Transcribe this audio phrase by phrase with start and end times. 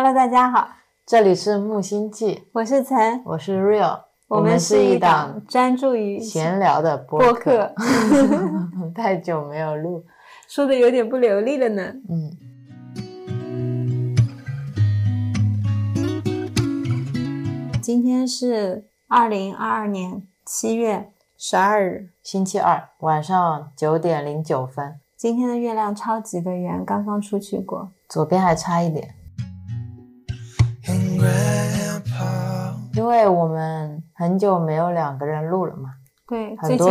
[0.00, 0.68] Hello，大家好，
[1.04, 7.74] 这里是木星记，我是陈，我是 Real，我们是一档专注于闲聊的播播客，
[8.94, 10.04] 太久没有录，
[10.46, 11.82] 说的有点不流利了呢。
[12.08, 12.30] 嗯，
[17.82, 27.90] 今天是二零二二年七月十二日，星期二晚上九点零九分，今天的月亮超级的圆，刚刚出去过。
[28.08, 29.16] 左边还差一点，
[32.98, 35.94] 因为我们很久没有两个人录了嘛，
[36.26, 36.90] 对，很多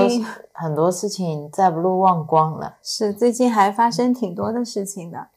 [0.54, 5.28] 很多事情再不录忘光了，是最近还发生挺多的事情的。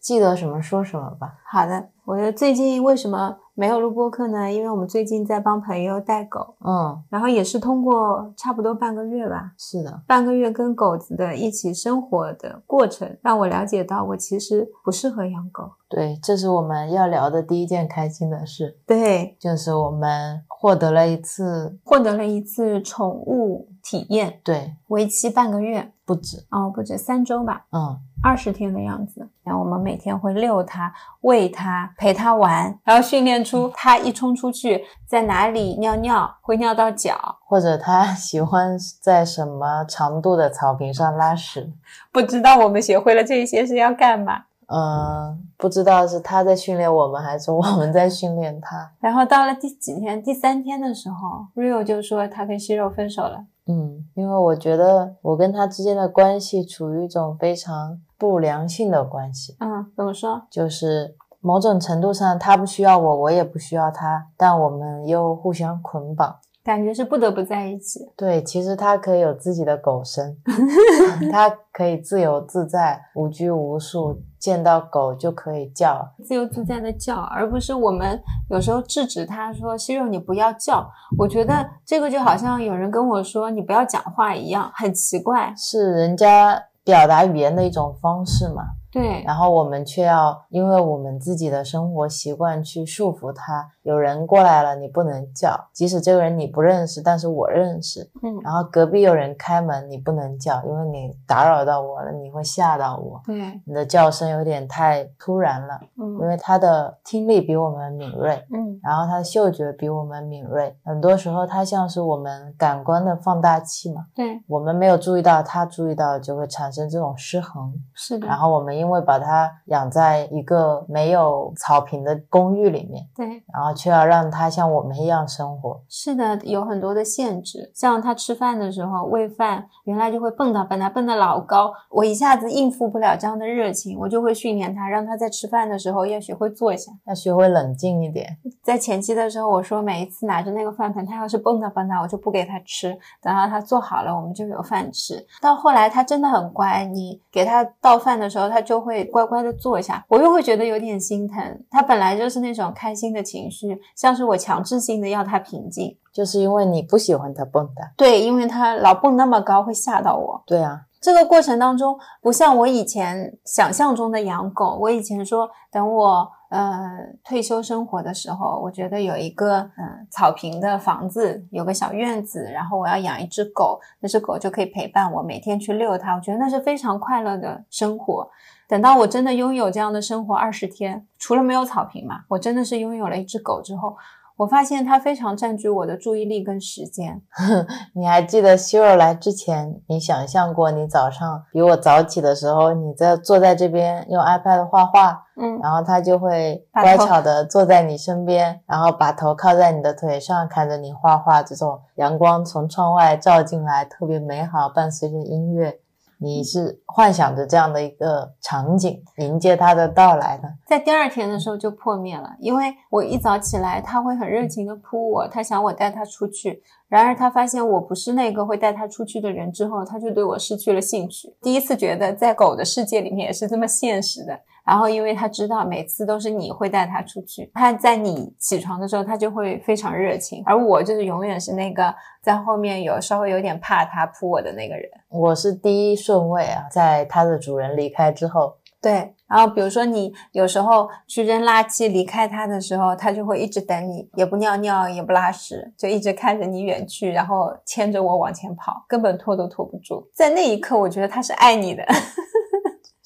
[0.00, 1.34] 记得什么说什么吧。
[1.44, 4.50] 好的，我觉得最近为什么没有录播客呢？
[4.52, 15.64] 因为我们最近在帮朋友带狗，嗯，然后也是通过差不多半个月吧，是的，半个月跟狗子的一起生活的过程，让我了解到我其实不适合养狗。
[15.88, 29.28] 对，这是我们要聊的第一件开心的事，对，就是我们获得了一次，获得了一次宠物体验，对，为期半个月，不止，哦，不止三周吧，嗯，二十天的样子。
[29.44, 37.14] 然后我们每天会遛它、喂它、陪它玩，然后训练出它一冲出去在哪里尿尿会尿到脚。
[37.44, 41.72] 或者它喜欢在什么长度的草坪上拉屎，
[42.10, 44.42] 不知道我们学会了这些是要干嘛？
[44.66, 48.90] 嗯，不知道是它在训练我们，还是 我们在训练它。
[48.98, 50.20] 然后到了第几天？
[50.20, 53.44] 第三天的时候，Rio 就说他跟西肉分手了。
[53.68, 60.42] 嗯，因为我觉得我跟他之间的关系处于一种非常不良性的关系，嗯，怎么说？
[60.50, 66.36] 就是某种程度上他不需要我，我也不需要他，但我们又互相捆绑。
[66.64, 68.00] 感觉是不得不在一起。
[68.16, 70.36] 对，其实他可以有自己的狗生，
[71.30, 76.04] 他可以自由自在、无拘无束，见到狗就可以叫。
[76.24, 80.84] 自由自在的叫，而不是我们有时候制止他说：“西肉，你不要叫。”
[81.16, 85.54] 我觉得这个就好像有人跟我说：“你不要讲话”一样，很奇怪。
[85.56, 88.62] 是人家表达语言的一种方式嘛。
[88.90, 93.72] 对，然后我们却要因为我们自己的生活习惯去束缚他。
[93.86, 98.10] 有人过来了，你不能叫，即使这个人你不认识，但是我认识。
[98.20, 103.22] 嗯，然后隔壁有人开门，你不能叫，因为你打扰到我了，你会吓到我。
[103.24, 114.06] 对，你的叫声有点太突然了，嗯因嗯为他的听力比我们敏锐，嗯，然后他的嗅觉比我们敏锐，很多时候它像是我们感官的放大器嘛。
[114.16, 117.72] 对，我们没有注意到，他注意到，就会产生这种失衡。
[117.94, 118.26] 是的。
[118.26, 125.80] 然后我们因为把它养在一个没有草坪的公寓里面，对，然后却要让他像我们一样生活。
[125.88, 127.70] 是的，有很多的限制。
[127.74, 136.90] 像他吃饭的时候喂饭，原来就会蹦跶蹦跶，蹦得老高，我一下子应付不了这样的热情，我就会训练他，让他在吃饭的时候要学会坐下。
[137.06, 138.36] 要学会冷静一点。
[138.62, 142.96] 在前期的时候，我说每一次拿着那个饭盆，他要是蹦跶蹦跶，我就不给他吃。
[143.22, 145.24] 等到他做好了，我们就有饭吃。
[145.42, 150.04] 到后来，他真的很乖，你给他倒饭的时候，他就会乖乖的坐下。
[150.08, 151.36] 我又会觉得有点心疼，
[151.70, 155.96] 他本来就是那种开心的情绪，像是我强制性的要他平静。
[156.12, 157.90] 就是因为你不喜欢它蹦跶。
[157.94, 160.42] 对，因为他老蹦那么高，会吓到我。
[160.46, 164.78] 对啊，这个过程当中，不像我以前想象中的养狗。
[164.80, 166.90] 我以前说，等我呃
[167.22, 176.14] 退休生活的时候，我觉得有一个嗯、呃草坪的房子，有个小院子，然后我要养一只狗，那只狗就可以陪伴我，每天去遛它。
[176.14, 178.26] 我觉得那是非常快乐的生活。
[178.68, 183.96] 等到我真的拥有这样的生活二十天，除了没有草坪嘛，我真的是拥有了一只狗之后，
[184.38, 187.22] 我发现它非常占据我的注意力跟时间。
[187.94, 201.42] 你还记得希肉来之前，你想象过你早上比我早起的时候，你在坐在这边用 iPad 画画，嗯，然后它就会乖巧的坐在你身边，然后把头靠在你的腿上，看着你画画。
[201.42, 205.78] 这种阳光从窗外照进来，特别美好，伴随着音乐，
[206.18, 210.48] 你是幻想着这样的一个场景，迎接它的到来的。
[210.66, 216.62] 在第二天的时候就破灭了，因为我一早起来，它会很热情的扑我，它想我带它出去。
[216.88, 221.34] 然而它发现我不是那个会带它出去的人之后，它就对我失去了兴趣。
[221.42, 224.38] 第一次觉得在狗的世界里面也是这么现实的。
[224.66, 234.90] 然后因为他知道每次都是你会带他出去，他在你起床的时候，他就会非常热情，而我就是永远是那个在后面有稍微有点怕他扑我的那个人。
[235.08, 250.06] 我是第一顺位啊，在它的主人离开之后，对，然后比如说你有时候去扔垃圾离开它的时候，它就会一直等你，也不尿尿，也不拉屎，就一直看着你远去，然后牵着我往前跑，根本拖都拖不住。
[250.12, 251.86] 在那一刻，我觉得它是爱你的。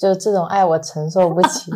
[0.00, 1.70] 就这种爱我承受不起。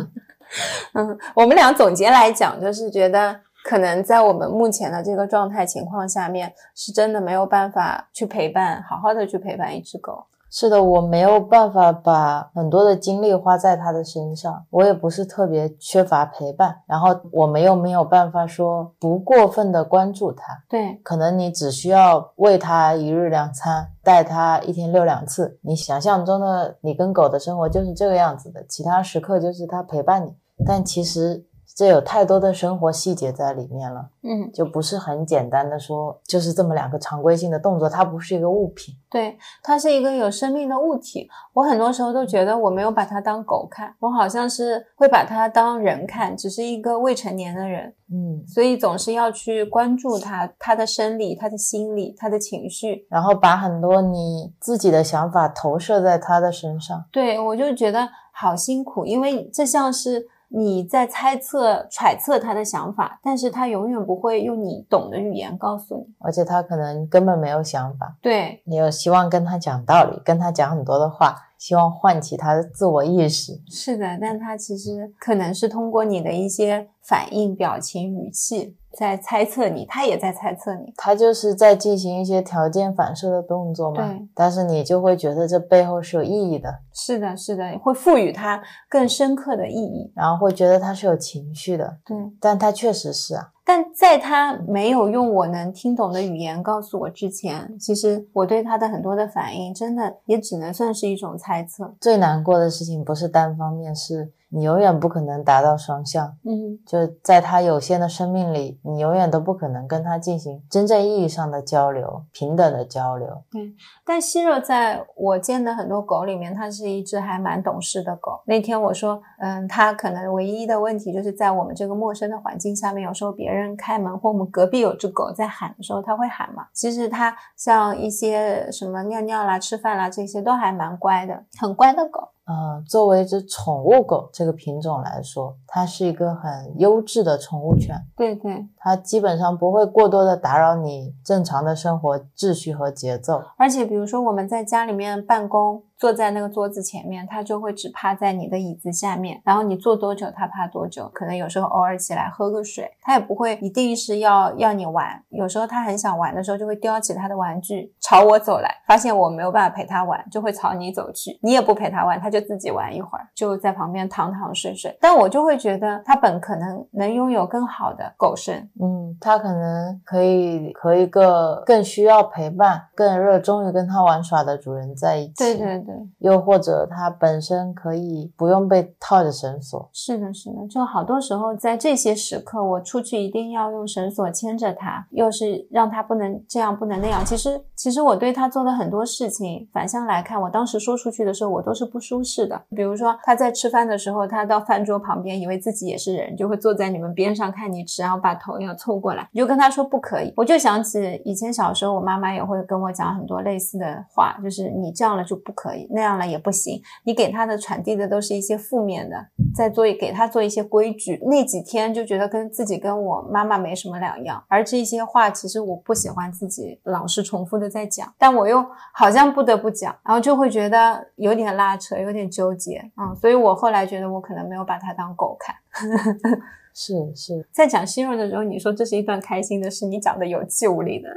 [0.93, 10.25] 嗯，我们俩总结来讲，就是觉得可能在我们目前的这个状态情况下面，是真的没有办法去陪伴，好好的去陪伴一只狗。
[10.57, 20.57] 是的，我没有办法把很多的精力花在他的身上，我也不是特别缺乏陪伴，然后我们又没有办法说不过分的关注他。
[20.69, 25.59] 对，可能你只需要喂它一日两餐，带它一天遛两次。
[25.61, 30.33] 你想象中的你跟狗的生活就是这个样子的，其他时刻就是它陪伴你。
[30.65, 38.95] 但其实这有太多的生活细节在里面了，嗯，就不是很简单的说就是这么两个常规性的动作，它不是一个物品。
[39.09, 41.29] 对，它是一个有生命的物体。
[41.53, 53.05] 我很多时候都觉得我没有把它当狗看，我好像是会把它当人看，只是一个未成年的人，嗯，所以总是要去关注它，它的生理、它的心理、它的情绪。
[53.09, 57.03] 然后把很多你自己的想法投射在它的身上。
[57.11, 60.25] 对我就觉得好辛苦，因为这像是
[60.57, 66.15] 你在猜测、揣测他的想法，但是他永远不会用你懂的语言告诉你。
[66.19, 73.59] 而且他可能根本没有想法，对，你有希望跟他讲道理，跟他讲很多的话，希望唤起他的自我意识。
[73.67, 80.93] 是的，但他其实可能是通过你的一些反应、表情、语气在猜测你，他也在猜测你。
[80.95, 84.07] 他就是在进行一些条件反射的动作嘛。
[84.07, 84.27] 对。
[84.33, 90.11] 但是你就会觉得这背后是有意义的，是的，是的，会赋予它更深刻的意义。
[90.15, 91.97] 然后会觉得它是有情绪的。
[92.05, 101.93] 对，但它确实是啊，但在他没有用我能听懂的语言告诉我之前，其实我对他的很多的反应，真的也只能算是一种猜测。
[101.99, 106.25] 最难过的事情不是单方面，是你永远不可能达到双向。
[106.45, 113.27] 嗯，就在它有限的生命里，你永远都不可能跟它进行真正意义上的交流，平等的交流。
[113.51, 113.75] 对
[114.05, 118.41] 但希热在我见的很多狗里面，它是一只还蛮懂事的狗。
[118.45, 126.67] 那天我说，嗯，它可能唯一的问题就是在我们这个陌生的环境下面，有时候别人开门或我们隔壁有只狗在喊的时候，它会喊嘛。
[126.71, 132.29] 其实它像一些什么尿尿啦、吃饭啦这些都还蛮乖的，很乖的狗。
[132.45, 143.41] 呃，作为一只宠物狗这个品种来说，它是一个很优质的宠物犬，对对，它基本上不会过多的打扰你正常的生活秩序和节奏。
[143.57, 155.05] 而且比如说我们在家里面办公，坐在那个桌子前面，它就会只趴在你的椅子下面，然后你坐多久它趴多久，可能有时候偶尔起来喝个水，它也不会一定是要要你玩。
[155.29, 161.39] 有时候它很想玩的时候，就会叼起它的玩具朝我走来，发现我没有办法陪它玩，就会朝你走去。
[161.41, 164.95] 你也不陪它玩，它就自己玩一会儿，就在旁边躺躺睡睡。
[164.99, 175.33] 但我就会觉得它本可能能拥有更好的狗生，嗯，它可能可以和一个更需要陪伴、更热衷于跟它玩耍的主人在一起。
[175.37, 175.95] 对对对。
[176.19, 179.87] 又或者他本身可以不用被套着绳索。
[179.93, 187.23] 是的，是的，就好多时候在这些时刻，我出去一定要用绳索牵着他，又是让他不能这样，不能那样。
[187.23, 192.59] 其实，其实我对他做的很多事情，反向来看，我当时说出去的时候，我都是不舒适的。
[192.75, 200.33] 比如说，他在吃饭的时候，他到饭桌旁边，以为自己也是人，就会坐在你们边上看你吃，然后把头要凑过来，你就跟他说不可以。
[200.37, 206.81] 我就想起以前小时候，我妈妈也会跟我讲很多类似的话，就是你这样了就不可以，那样了也不行。
[207.03, 209.15] 你给他的传递的都是一些负面的，
[209.55, 211.19] 在做给他做一些规矩。
[211.25, 225.55] 那几天就觉得跟自己跟我妈妈没什么两样，而这些话其实我不喜欢自己老是重复的在讲，但我又好像不得不讲，然后就会觉得有点拉扯，有点纠结，嗯，所以我后来觉得我可能没有把他当狗看。
[226.77, 231.09] 是是，在讲希肉的时候，你说这是一段开心的事，你讲的有气无力的。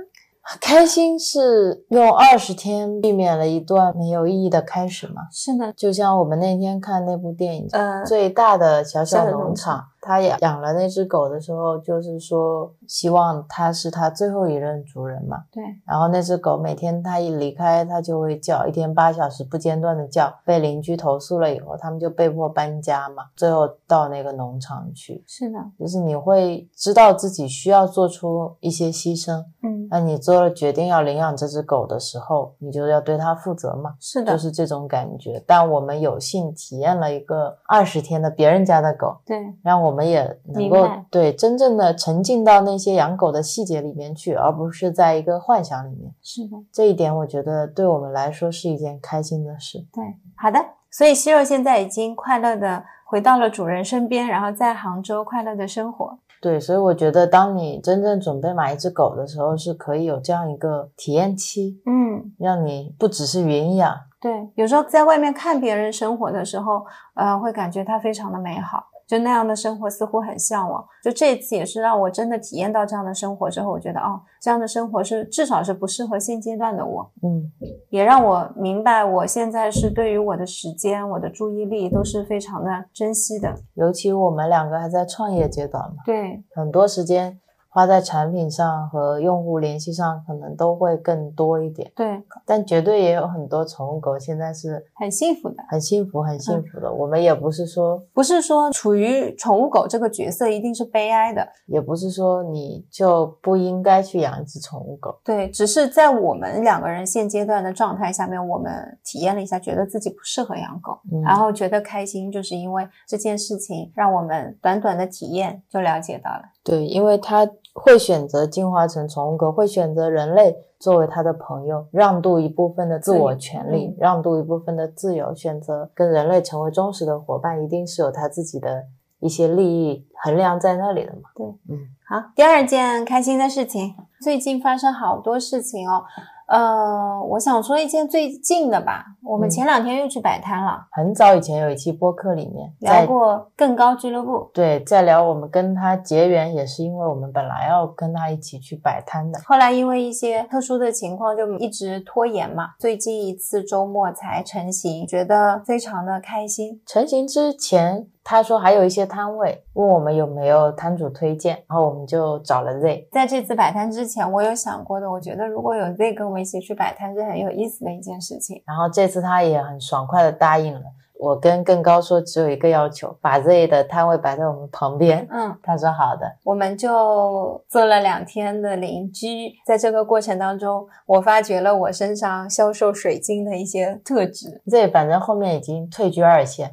[0.61, 5.23] 开心是用二十天避免了一段没有意义的开始吗？
[5.31, 15.45] 是的，就像我们那天看那部电影，呃，最大的小小农场，他养养了那只狗的时候，就是说希望它是他最后一任主人嘛。
[15.53, 20.35] 对，然后那只狗每天它一离开，它就会叫，一天八小时不间断的叫。
[20.47, 25.23] 被邻居投诉了以后，他们就被迫搬家嘛，最后到那个农场去。
[25.27, 33.95] 是的，就是你会知道自己需要做出一些牺牲，嗯，那你做了决定要领养这只狗的时候，你就要对它负责嘛。
[34.00, 35.43] 是的，就是这种感觉。
[35.47, 46.14] 但我们有幸体验了一个二十天的别人家的狗，对，让我们也能够对真正的沉浸到那些养狗的细节里面去，而不是在一个幻想里面。
[46.23, 46.57] 是的。
[46.73, 49.78] 这一点，我觉得对我们来说是一件开心的事。
[49.93, 50.05] 对，
[50.37, 50.64] 好的。
[50.90, 56.17] 所以希肉现在已经快乐的回到了主人身边，然后在杭州快乐的生活。
[56.40, 63.93] 对，所以我觉得，当你真正准备买一只狗的时候，是可以有这样一个体验期，嗯，让你不只是云养。
[64.21, 64.49] 对。
[64.55, 68.85] 有时候在外面看别人生活的时候，呃，会感觉它非常的美好。
[69.09, 70.85] 就那样的生活似乎很向往。
[71.03, 77.50] 就这次也是让我真的体验到这样的生活之后，我觉得哦，这样的生活是至少是不适合现阶段的我，嗯，
[77.88, 83.55] 也让我明白我现在是对于我的时间、我的注意力都是非常的珍惜的。
[83.75, 87.41] 尤其我们两个还在创业阶段嘛，对，很多时间
[87.79, 91.89] 花在产品上和用户联系上，可能都会更多一点。
[91.95, 95.63] 对，但绝对也有很多宠物狗现在是很幸福的。
[95.71, 96.93] 很幸福、很幸福的。
[96.93, 105.17] 我们也不是说，不是说处于宠物狗这个角色一定是悲哀的，也不是说你就不应该去养一只宠物狗。
[105.23, 116.43] 对，只是在我们两个人现阶段的状态下面，我们体验了一下，觉得自己不适合养狗，嗯然后觉得开心，就是因为这件事情让我们短短的体验就了解到了。
[116.65, 128.85] 对，因为它会选择进化成宠物狗，会选择人类作为它的朋友，让渡一部分的自我权利，嗯让渡一部分的自由，选择跟人类成为忠实的伙伴，一定是有它自己的
[129.21, 131.31] 一些利益衡量在那里的嘛。
[131.35, 136.05] 对，嗯，好，第二件开心的事情，最近发生好多事情哦。
[136.49, 139.05] 呃，我想说一件最近的吧。
[139.23, 144.50] 我们嗯前两天又去摆摊了，很早以前有一期播客里面聊过更高俱乐部。
[144.55, 149.38] 对在聊我们跟他结缘，也是因为我们本来要跟他一起去摆摊的。
[149.45, 152.71] 后来因为一些特殊的情况，就一直拖延嘛。
[152.78, 156.81] 最近一次周末才成型，觉得非常的开心。
[156.87, 163.09] 成型之前，他说还有一些摊位，问我们有没有摊主推荐，然后我们就找了 Z。
[163.11, 168.63] 在这次摆摊之前，我有想过的，我觉得如果有 Z 跟我们一起去摆摊，是很有意思的一件事情。
[168.67, 170.83] 然后这次他也很爽快的答应了。
[171.19, 175.27] 我跟更高说只有一个要求，把 Z 的摊位摆在我们旁边。
[175.31, 176.27] 嗯，他说好的。
[176.45, 184.63] 我们就做了两天的邻居，在这个过程当中，我发掘了我身上销售水晶的一些特质。
[184.67, 186.71] Z 反正后面已经退居二线，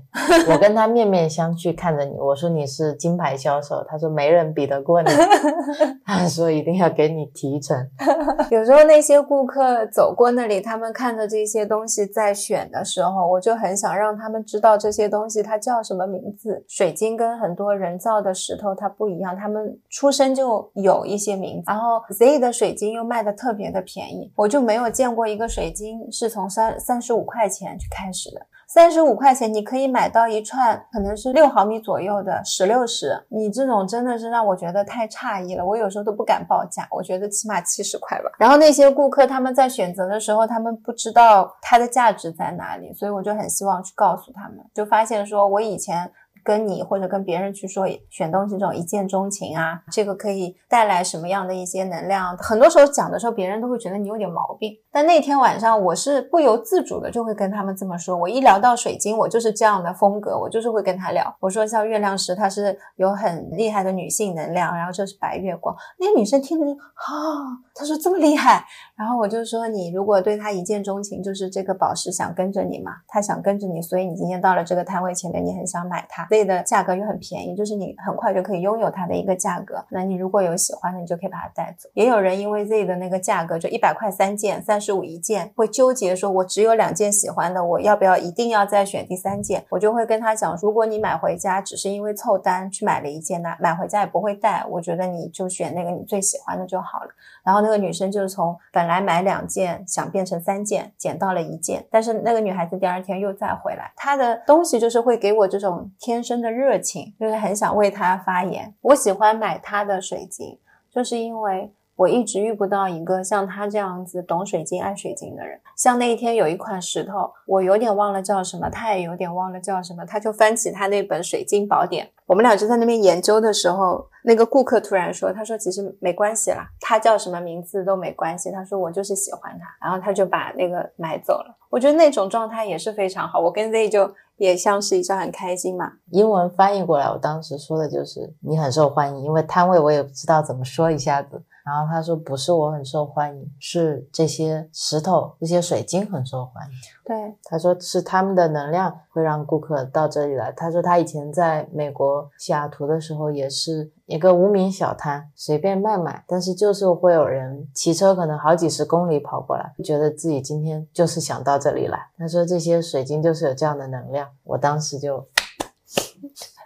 [0.50, 5.10] 我跟他面面相觑看着你，我说你是金牌销售，他说没人比得过你，
[6.06, 7.76] 他说一定要给你提成。
[8.52, 16.64] 有时候那些顾客走过那里，他们看着这些东西在选的时候，我就很想让他们知道这些东西它叫什么名字。
[16.68, 21.64] 水晶跟很多人造的石头它不一样，他们出生就有一些名字。
[21.68, 28.42] 然后 Z 的水晶又卖的特别的便宜，我就没有见过一个水晶是从三三十五块钱去开始的。
[28.76, 38.30] 三十五块钱，你可以买到一串可能是六毫米左右的石榴石，你这种真的是让我觉得太诧异了，我有时候都不敢报价，我觉得起码七十块吧。
[38.38, 46.12] 然后那些顾客他们在选择的时候，他们不知道它的价值在哪里，所以我就很希望去告诉他们，就发现说我以前。
[46.46, 52.38] 跟你或者跟别人去说选东西这种一见钟情啊，这个可以带来什么样的一些能量？
[52.38, 54.72] 很多时候讲的时候，别人都会觉得你有点毛病。
[54.92, 58.16] 但那天晚上，我是不由自主的就会跟他们这么说。
[58.16, 61.36] 我一聊到水晶，我就是这样的风格，我就是会跟他聊。
[61.40, 65.76] 我说像月亮石，它是有很厉害的女性能量，然后这是白月光。
[66.00, 68.64] 那个女生听了就啊，她说这么厉害。
[68.96, 76.26] 然后我就说，你如果对他一见钟情，就是这个宝石想跟着你嘛，他想跟着你，所以你今天到了这个摊位前面，你很想买它。
[76.36, 79.84] Z 的价格又很便宜，就是你很快就可以拥有它的一个价格。
[79.90, 81.88] 那你如果有喜欢的，你就可以把它带走。
[81.94, 89.64] 也有人因为 Z 的那个价格就一百块三件，三十五一件，会纠结说，我只有两件喜欢的，我要不要一定要再选第三件？
[89.70, 97.10] 我就会跟他讲，如果你买回家只是因为凑单去买了一件，那买回家也不会带，我觉得你就选那个你最喜欢的就好了。
[97.44, 108.74] 然后那个女生就是从本来买两件想变成三件，减到了一件，但是那个女孩子第二天又再回来，她的东西就是会给我这种天生的热情，就是很想为他发言。
[108.82, 110.58] 我喜欢买他的水晶，
[110.90, 111.72] 就是因为。
[111.98, 115.58] 我一直遇不到一个像他这样子懂水晶、爱水晶的人。
[115.78, 122.12] 像那一天有一款石头，我有点忘了叫什么，他也有点忘了叫什么，他就翻起他那本水晶宝典。
[122.26, 128.52] 我们俩就在那边研究的时候，那个顾客突然说：“他说其实没关系啦，他叫什么名字都没关系。
[128.52, 131.56] 他说我就是喜欢他，然后他就把那个买走了。
[131.70, 133.40] 我觉得那种状态也是非常好。
[133.40, 135.94] 我跟 Z 就也像是一张，很开心嘛。
[136.12, 141.42] 英文翻译过来，我当时说的就是你很受欢迎，因为摊位我也不知道怎么说一下子。
[141.66, 146.72] 然后他说不是我很受欢迎，是这些石头、这些水晶很受欢迎。
[147.04, 150.52] 对，他说是他们的能量会让顾客到这里来。
[150.52, 162.00] 他说他以前在美国西雅图的时候也是一个无名小摊，随便卖卖，但是就是会有人骑车可能好几十公里跑过来，觉得自己今天就是想到这里来。
[162.18, 165.28] 他说这些水晶就是有这样的能量，我当时就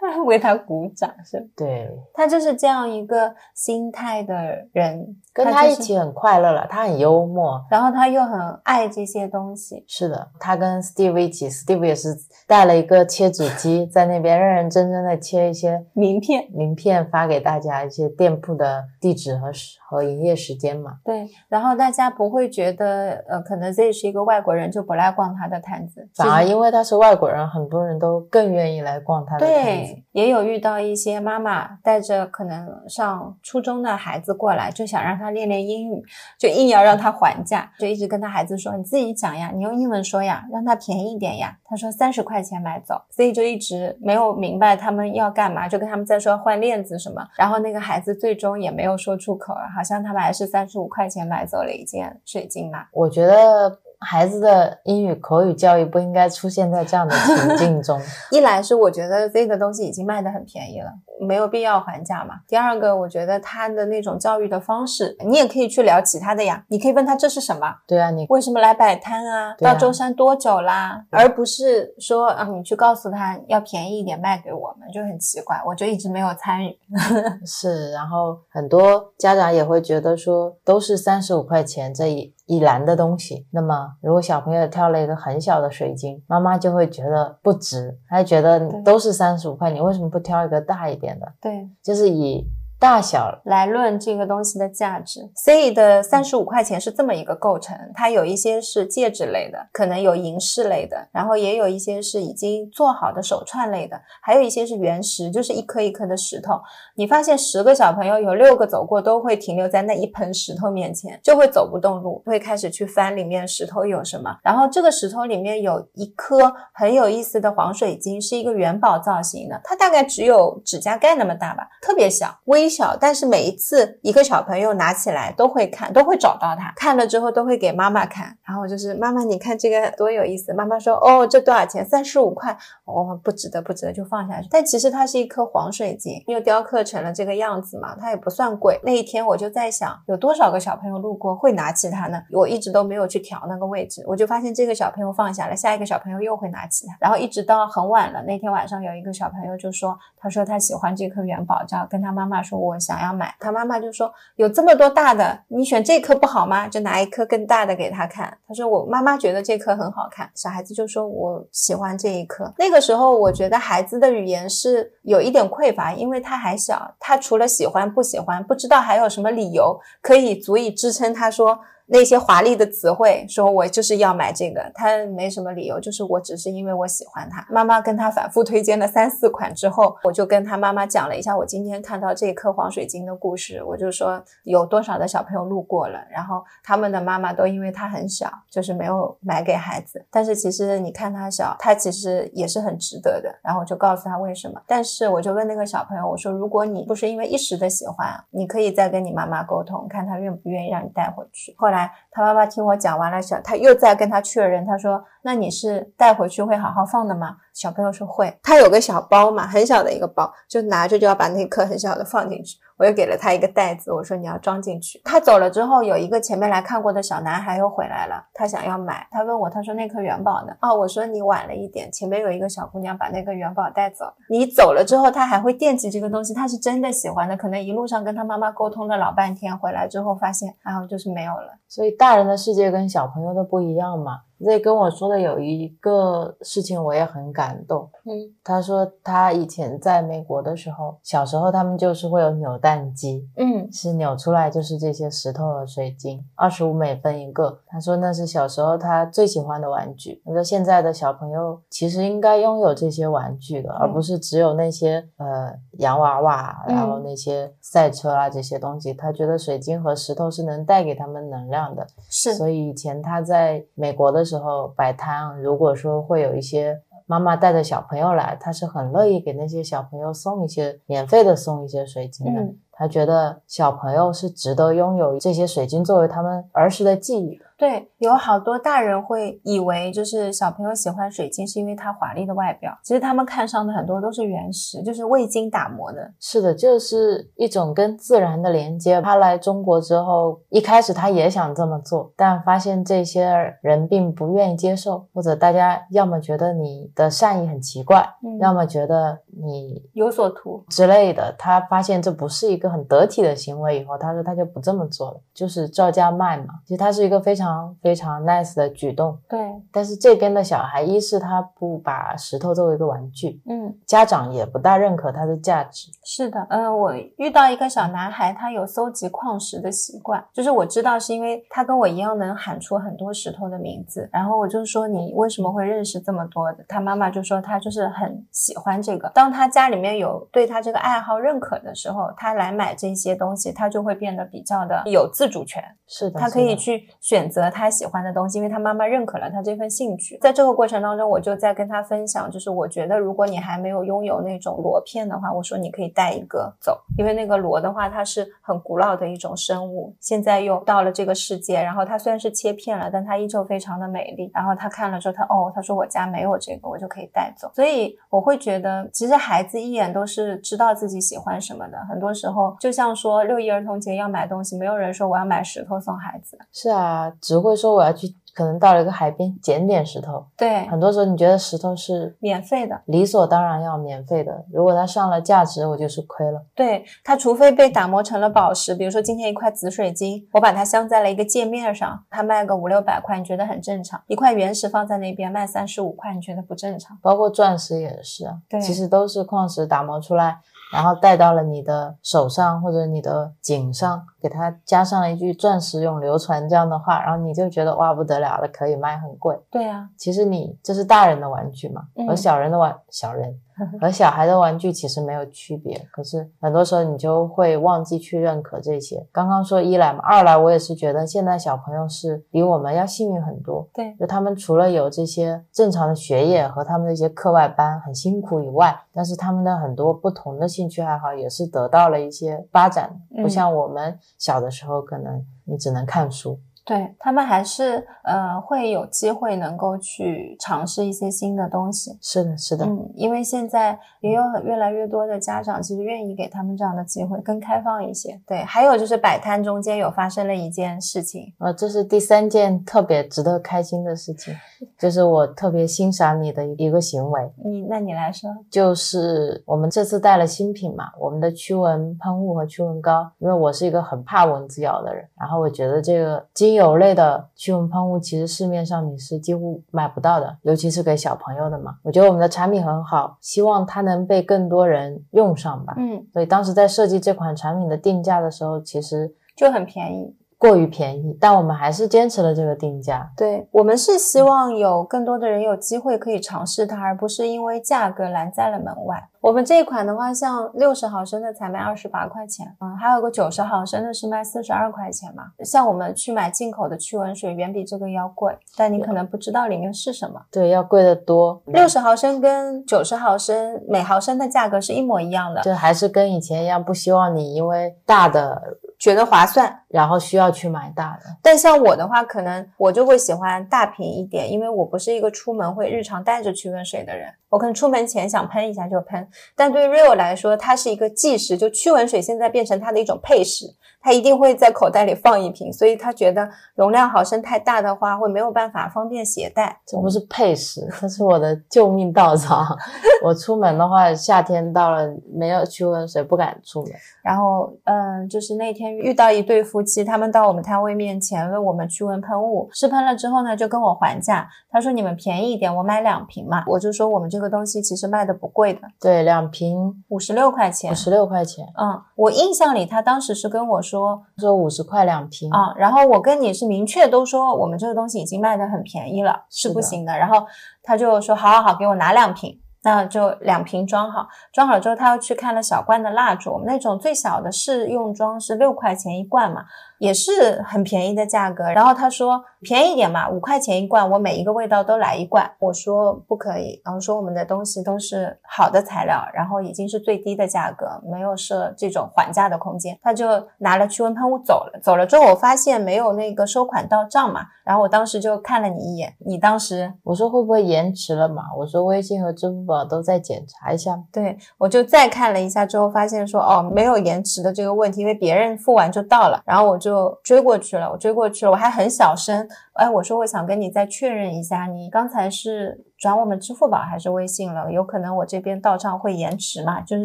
[0.24, 4.34] 为他鼓掌，是吧对，他就是这样一个心态的
[4.72, 7.64] 人，跟他一起很快乐了，他很幽默。
[7.70, 12.16] 然后他又很爱这些东西，是的，他跟 Steve 一起，Steve 也是
[12.46, 16.48] 带了一个切纸机，在那边认认真真的切一些名片。
[16.52, 19.50] 名片发给大家，一些店铺的地址和
[19.88, 20.98] 和营业时间嘛。
[21.04, 29.62] 对，然后大家不会觉得，呃，可能 Z 是一个外国人就不来逛他的摊子，反而因为他是外国人，很多人都更愿意来逛他的摊子。
[29.62, 36.02] 对，也有遇到一些妈妈带着可能上初中的孩子过来，就想让他练练英语，
[36.38, 47.24] 就硬要让他还价，就一直跟他孩子说：“你自己讲呀，你用英文说呀，让他便宜点呀。”他说三十块钱买走，所以就一直没有明白他们要干嘛，就跟他们在说换链子什么。
[47.36, 52.86] 然后那个孩子最终也没有说出口，好像他们还是三十五块钱买走了一件水晶嘛。
[52.92, 58.00] 我觉得孩子的英语口语教育不应该出现在这样的情 境中。
[58.30, 60.90] 一来是我觉得这个东西已经卖得很便宜了，
[61.20, 62.36] 没有必要还价嘛。
[62.48, 66.64] 第二个，我觉得他的那种教育的方式，你也可以去聊其他的呀。
[66.68, 69.50] 你可以问他这是什么，对啊，你为什么来摆摊啊？
[69.50, 71.04] 啊到舟山多久啦？
[71.10, 75.60] 而不是说啊，你去告诉他要便宜一点卖给我们，就很奇怪。
[75.66, 76.78] 我就一直没有参与。
[77.44, 91.32] 是，然后很多家长也会觉得说，都是三十五块钱这一一篮的东西，那么如果小朋友挑了一个很小的水晶，妈妈就会觉得不值，还觉得都是三十五块，你为什么不挑一个大一点的？
[91.40, 92.44] 对，就是以
[92.80, 95.30] 大小来论这个东西的价值。
[95.36, 106.54] C 的三十五块钱是这么一个构成，它有一些是戒指类的，可能有银饰类的，然后也有一些是已经做好的手串类的，还有一些是原石，就是一颗一颗的石头。
[106.96, 114.34] 你发现十个小朋友有六个走过都会停留在那一盆石头面前，就会走不动路，会开始去翻里面石头有什么。
[114.42, 122.96] 然后这个石头里面有一颗很有意思的黄水晶，是一个元宝造型的，它大概只有指甲盖那么大吧，特别小，微小。
[122.98, 130.54] 但是每一次一个小朋友拿起来都会看，都会找到它，看了之后都会给妈妈看，然后就是妈妈你看这个多有意思。
[130.54, 131.84] 妈妈说哦这多少钱？
[131.84, 132.56] 三十五块。
[132.84, 134.48] 哦不值得不值得就放下去。
[134.50, 138.80] 但其实它是一颗黄水晶，又雕刻成了这个样子嘛，它也不算贵。
[138.84, 142.22] 那一天我就在想，有多少个小朋友路过会拿起它呢？
[142.32, 148.22] 我一直都没有去调那个位置，我就发现这个小朋友放下了，下一个小朋友又会拿起它，然后一直到很晚了。
[148.22, 153.34] 那天晚上有一个小朋友就说，他说他喜欢这颗元宝，就要跟他妈妈说，我想要买。
[153.40, 156.68] 他妈妈就说有这么多大的，你选这颗不好吗？
[156.68, 158.36] 就拿一颗更大的给他看。
[158.46, 162.52] 他说我妈妈觉得这颗很好看，小孩子就说我喜欢这一颗。
[162.58, 171.58] 那个时候我觉得孩子的语言是有一点匮乏，因为他还小，他除了喜欢不喜欢，不知道还有什么理由可以足以支撑他说。
[171.92, 177.44] 那些华丽的词汇，说我就是要买这个，他没什么理由，就是我只是因为我喜欢它。
[177.50, 190.06] 妈妈跟他反复推荐了三四款之后，我就跟他妈妈讲了一下我今天看到这颗黄水晶的故事，我就说有多少的小朋友路过了，然后他们的妈妈都因为他很小，就是没有买给孩子。
[190.12, 193.36] 但是其实你看他小，他其实也是很值得的。
[193.42, 201.52] 然后我就告诉他为什么，但是我就问那个小朋友，我说如果你不是因为一时的喜欢，你可以再跟你妈妈沟通，看他愿不愿意让你带回去。
[201.58, 201.79] 后来。
[202.10, 208.34] 他妈妈听我讲完了，小他又在跟他确认，他说：“那你是带回去会好好放的吗？”小朋友说会。
[208.42, 212.58] 他有个小包嘛，很小的一个包，就拿着就要把那颗很小的放进去。
[212.78, 214.98] 我又给了他一个袋子，我说你要装进去。
[215.04, 220.54] 他走了之后，有一个前面来看过的小男孩又回来了，他想要买，他问我，他说那颗元宝呢？
[220.62, 224.14] 哦，我说你晚了一点，前面有一个小姑娘把那个元宝带走了。
[224.30, 231.58] 你走了之后，他还会惦记这个东西，他是真的喜欢的，可能一路上跟他妈妈沟通了老半天，回来之后发现，然后就是没有了。
[231.68, 234.20] 所以大人的世界跟小朋友的不一样嘛。
[234.44, 237.88] 这跟我说的有一个事情，我也很感动。
[238.04, 247.58] 嗯他说他以前在美国的时候，小时候他们就是会有扭蛋机，嗯是扭出来就是这些石头和水晶，二十五美分一个。
[247.66, 250.20] 他说那是小时候他最喜欢的玩具。
[250.24, 258.92] 他说现在的小朋友其实应该拥有这些玩具的，而不是只有那些呃洋娃娃，嗯然后那些赛车啊这些东西。
[258.94, 261.86] 他觉得水晶和石头是能带给他们能量的。
[262.08, 272.40] 是所以以前他在美国的时候摆摊，如果说会有一些妈妈带着小朋友来，他是很乐意给那些小朋友送一些免费的送一些水晶的。
[272.40, 277.44] 嗯他觉得小朋友是值得拥有这些水晶作为他们儿时的记忆的。
[277.60, 286.10] 对，有好多大人会以为就是小朋友喜欢水晶是因为它华丽的外表，其实他们看上的很多都是原石，就是未经打磨的。
[286.18, 288.98] 是的，就是一种跟自然的连接。
[289.02, 300.64] 他来中国之后，一开始他也想这么做，但发现这些人并不愿意接受，或者大家要么觉得你的善意很奇怪，嗯要么觉得你有所图。
[300.70, 301.34] 之类的。
[301.38, 306.54] 他发现这不是一个很得体的行为以后，他说他就不这么做了，就是照价卖嘛。
[306.64, 307.49] 其实他是一个非常
[307.82, 309.18] 非常 nice 的举动。
[309.28, 309.38] 对，
[309.72, 315.90] 但是这边的小孩，一是他不把石头作为一个玩具，嗯，家长也不大认可它的价值。
[316.04, 326.64] 是的，嗯、我遇到一个小男孩，他有搜集矿石的习惯，就是我知道是因为他跟我一样能喊出很多石头的名字，然后我就说你为什么会认识这么多的？
[326.68, 329.08] 他妈妈就说他就是很喜欢这个。
[329.14, 335.62] 当他家里面有对他这个爱好认可的时候，他来买这些东西，他就会变得比较的有自主权。
[335.86, 340.18] 是的，他可以去选择他喜欢的东西，因为他妈妈认可了他这份兴趣。
[340.20, 354.32] 在这个过程当中，我就在跟他分享，就是我觉得如果你还没有拥有那种螺片的话，我说你可以带一个走，因为那个螺的话，它是很古老的一种生物，现在又到了这个世界，然后它虽然是切片了，但它依旧非常的美丽。
[354.34, 357.50] 然后他看了之后，他哦，他说我家没有这个，我就可以带走。
[357.54, 361.78] 所以我会觉得，其实孩子一眼都是知道自己喜欢什么的。
[361.88, 366.38] 很多时候，就像说六一儿童节要买东西，没有人说我要买石头送孩子。
[366.52, 370.26] 是啊，只会说我要去，可能到了一个海边捡点石头。
[370.36, 372.80] 对，很多时候你觉得石头是免费的。
[372.86, 376.44] 理所当然要免费的，如果它上了价值，我就是亏了。
[376.56, 386.98] 对它，除非被打磨成了宝石，比如说今天一块紫水晶，我把它镶在了一个界面上，它卖个五六百块，你觉得很正常；一块原石放在那边卖三十五块，你觉得不正常。
[387.00, 390.40] 包括钻石也是啊，对其实都是矿石打磨出来，
[390.72, 399.38] 然后戴到了你的手上或者你的颈上，给它加上了一句“钻石永流传”这样的话，然后你就觉得哇不得了了，可以卖很贵。
[399.50, 403.34] 对啊，其实你这是大人的玩具嘛，嗯和小人的玩小人
[403.78, 405.78] 和小孩的玩具其实没有区别。
[405.92, 409.06] 可是很多时候你就会忘记去认可这些。
[409.12, 413.68] 刚刚说一来嘛，二来我也是觉得现在小朋友是比我们要幸运很多。
[413.74, 426.40] 对，就他们除了有这些正常的学业和他们的一些课外班很辛苦以外，但是他们的很多不同的兴趣爱好也是得到了一些发展，嗯不像我们小的时候可能你只能看书。
[426.64, 431.98] 对他们还是呃会有机会能够去尝试一些新的东西。
[432.00, 438.20] 是的，是的，嗯，因为现在也有越来越多的家长其实愿意给他们这样的机会，更开放一些。
[438.26, 444.34] 对，还有就是摆摊中间有发生了一件事情，呃，这是第三件特别值得开心的事情，
[444.78, 461.76] 就是我特别欣赏你的一个行为，你那你来说，就是我们这次带了新品嘛，我们的驱蚊喷雾和驱蚊膏，因为我是一个很怕蚊子咬的人，然后我觉得这个精油类的驱蚊喷雾其实市面上你是几乎买不到的，尤其是给小朋友的嘛。
[461.84, 465.74] 我觉得我们的产品很好，希望它能被更多人用上吧。
[465.78, 470.12] 嗯，所以当时在设计这款产品的定价的时候，其实就很便宜。
[470.40, 473.06] 过于便宜，但我们还是坚持了这个定价。
[473.14, 479.06] 对我们是希望有更多的人有机会可以尝试它，而不是因为价格拦在了门外。
[479.20, 485.24] 我们这一款的话，像六十毫升的才卖二十八块钱，嗯，还有个九十毫升的是卖四十二块钱嘛。
[485.44, 490.22] 像我们去买进口的驱蚊水，远比这个要贵，但你可能不知道里面是什么。
[490.30, 491.42] 对，要贵得多。
[491.44, 498.40] 六十毫升跟九十毫升每毫升的价格是一模一样的，就还是跟以前一样，不希望你因为大的，
[498.80, 499.56] 觉得划算。
[499.68, 501.02] 然后需要去买大的。
[501.22, 507.08] 但像我的话，可能我就会喜欢大瓶一点，因为我不是一个出门会日常带着驱蚊水的人。
[507.28, 513.46] 我可能出门前想喷一下就喷，但对 Rio 来说，它是一个计时，就驱蚊水现在变成它的一种配饰，
[513.80, 519.58] 它一定会在口袋里放一瓶，所以他觉得容量毫升太大的话，会没有办法方便携带。
[519.66, 522.44] 这不是配饰，这是我的救命稻草。
[523.02, 526.72] 我出门的话，夏天到了没有驱蚊水不敢出门。
[527.02, 534.28] 然后，嗯，就是那天遇到一对夫妻，他们到我们摊位面前问我们驱蚊喷雾，试喷了之后呢，就跟我还价。
[534.50, 536.44] 他说你们便宜一点，我买两瓶嘛。
[536.46, 540.74] 我就说我们这个东西其实卖的不贵的，对，两瓶五十六块钱五。
[540.74, 545.30] 十六块钱，嗯，我印象里他当时是跟我说说说五十块两瓶。
[545.30, 549.96] 啊、然后我跟你是明确都说我们这个东西已经卖的很便宜了，是不行的。
[549.96, 550.26] 然后
[550.62, 552.40] 他就说好好好，给我拿两瓶。
[552.62, 559.44] 那就两瓶装好，装好之后，他又去看了小罐的蜡烛，我们那种最小的试用装是六块钱一罐嘛，
[559.78, 561.44] 也是很便宜的价格。
[561.44, 565.30] 然后他说便宜一点嘛，五块钱一罐，我每一个味道都来一罐。
[565.38, 572.78] 我说不可以，然后说我们的东西都是好的材料，然后已经是最低的价格，没有设这种还价的空间。
[572.82, 573.06] 他就
[573.38, 581.24] 拿了驱蚊喷雾走了，走了之后我发现没有那个收款到账嘛，然后我当时就看了你一眼，你当时我说会不会延迟了嘛？
[581.36, 583.78] 我说微信和支付宝都在检查一下。
[583.92, 597.50] 对我就再看了一下之后，发现说哦没有延迟的这个问题，因为别人付完就到了，然后我就追过去了，我追过去了，我还很小声，哎，我说我想跟你再确认一下，你刚才是转我们支付宝还是微信了？
[597.50, 599.84] 有可能我这边到账会延迟嘛，就是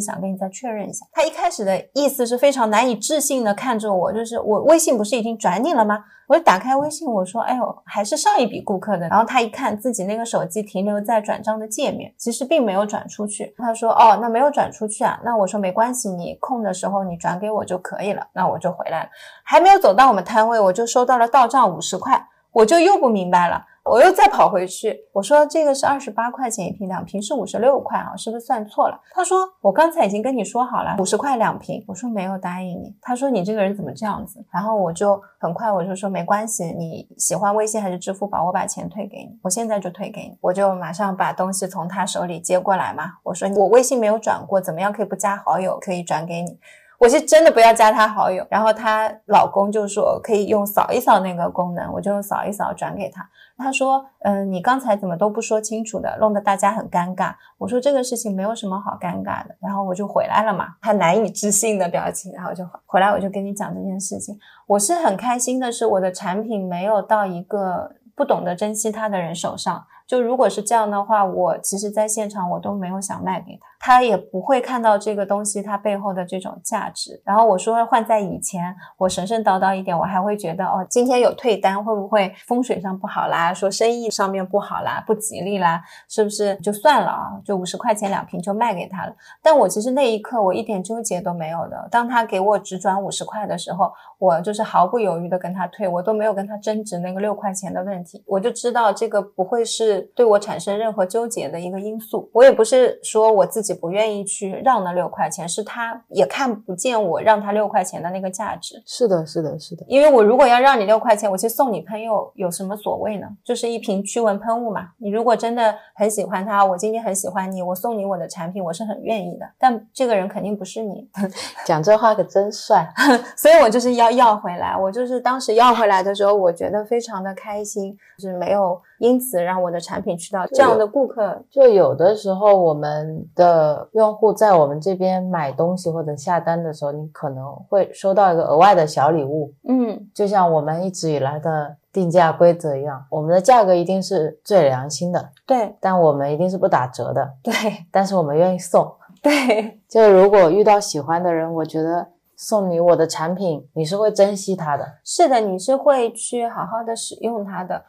[0.01, 1.05] 想跟你再确认一下。
[1.11, 6.03] 他一开始的意思是非常难以置信的看着我，就是我微信不是已经转你了吗？
[6.27, 13.53] 我就打开微信，我说：“哎呦，还是上一笔顾客的。”然后他一看自己那个手机停留在转账的界面，其实并没有转出去。
[13.59, 15.19] 他说：“哦，那没有转出去啊？
[15.23, 19.09] 那我说没关系，你空的时候你转给我就可以了。”那我就回来了，
[19.43, 23.65] 还没有走到我们摊位，我就收到了到账五十块，我就又不明白了。
[23.83, 28.99] 我又再跑回去，我说这个是二十八块钱一瓶，两瓶是五十六块啊，是不是算错了？
[29.13, 31.83] 他说我刚才已经跟你说好了，五十块两瓶。
[31.87, 32.95] 我说没有答应你。
[33.01, 34.43] 他说你这个人怎么这样子？
[34.51, 40.35] 然后我就很快我就说没关系，你喜欢微信还是支付宝，我把钱退给你，我现在就退给你。
[40.41, 43.03] 我就马上把东西从他手里接过来嘛。
[43.21, 46.57] 我说我微信没有转过，怎么样可以不加好友，可以转给你。
[46.99, 48.45] 我是真的不要加他好友。
[48.49, 53.27] 然后她老公就说可以用扫一扫那个功能，我就扫一扫转给他。
[53.57, 64.37] 他说：“嗯，你刚才怎么都不说清楚的，弄得大家很尴尬。”我说：“这个事情没有什么好尴尬的。”然后我就回来了嘛，他难以置信的表情，然后就回来，我就跟你讲这件事情。
[64.67, 69.85] 我是很开心的，是我的产品没有到一个不懂得珍惜它的人手上。
[70.05, 77.21] 就如果是这样的话，我其实在现场我都没有想卖给他，他也不会看到这个东西它背后的这种价值。
[77.23, 83.53] 然后我说换在以前，我神神叨叨一点，我还会觉得哦，今天有退单会不会风水上不好啦？
[83.53, 87.39] 说生意上面不好啦，不吉利啦，是不是就算了啊？
[87.45, 89.15] 就五十块钱两瓶就卖给他了。
[89.43, 91.87] 但我其实那一刻我一点纠结都没有的。
[91.91, 100.01] 当他给我只转五十块的时候，我就是毫不犹豫的跟他退，我都没有跟他争执那个六块钱的问题，我就知道这个不会是。
[100.15, 108.81] 对我产生任何纠结的一个因素，我也不是说我自己不愿意去让那六块钱，是他也看不见我让他六块钱的那个价值。
[108.85, 109.85] 是的，是的，是的。
[109.87, 113.27] 因为我如果要让你六块钱，我去送你喷又有什么所谓呢？
[113.43, 114.89] 就是一瓶驱蚊喷雾嘛。
[114.97, 119.45] 你如果真的很喜欢它，我今天很喜欢你，我送你我的产品，我是很愿意的。
[119.59, 121.07] 但这个人肯定不是你，
[121.65, 122.87] 讲这话可真帅。
[123.35, 124.75] 所以我就是要要回来。
[124.77, 131.43] 我就是当时要回来的时候，我觉得非常的开心，就是没有因此让我的产品去到这样的顾客。
[131.49, 139.53] 就有的时候，我们的用户在我们这边买东西或者下单的时候，你可能会收到一个额外的小礼物。
[139.67, 147.53] 嗯，就像我们一直以来的定价规则一样，我们的价格一定是最良心的，对但我们一定是不打折的，对
[147.91, 148.91] 但是我们愿意送。
[149.21, 154.85] 对，就如果遇到喜欢的人，我觉得送你我的产品，你是会珍惜它的。
[155.03, 157.83] 是的，你是会去好好的使用它的。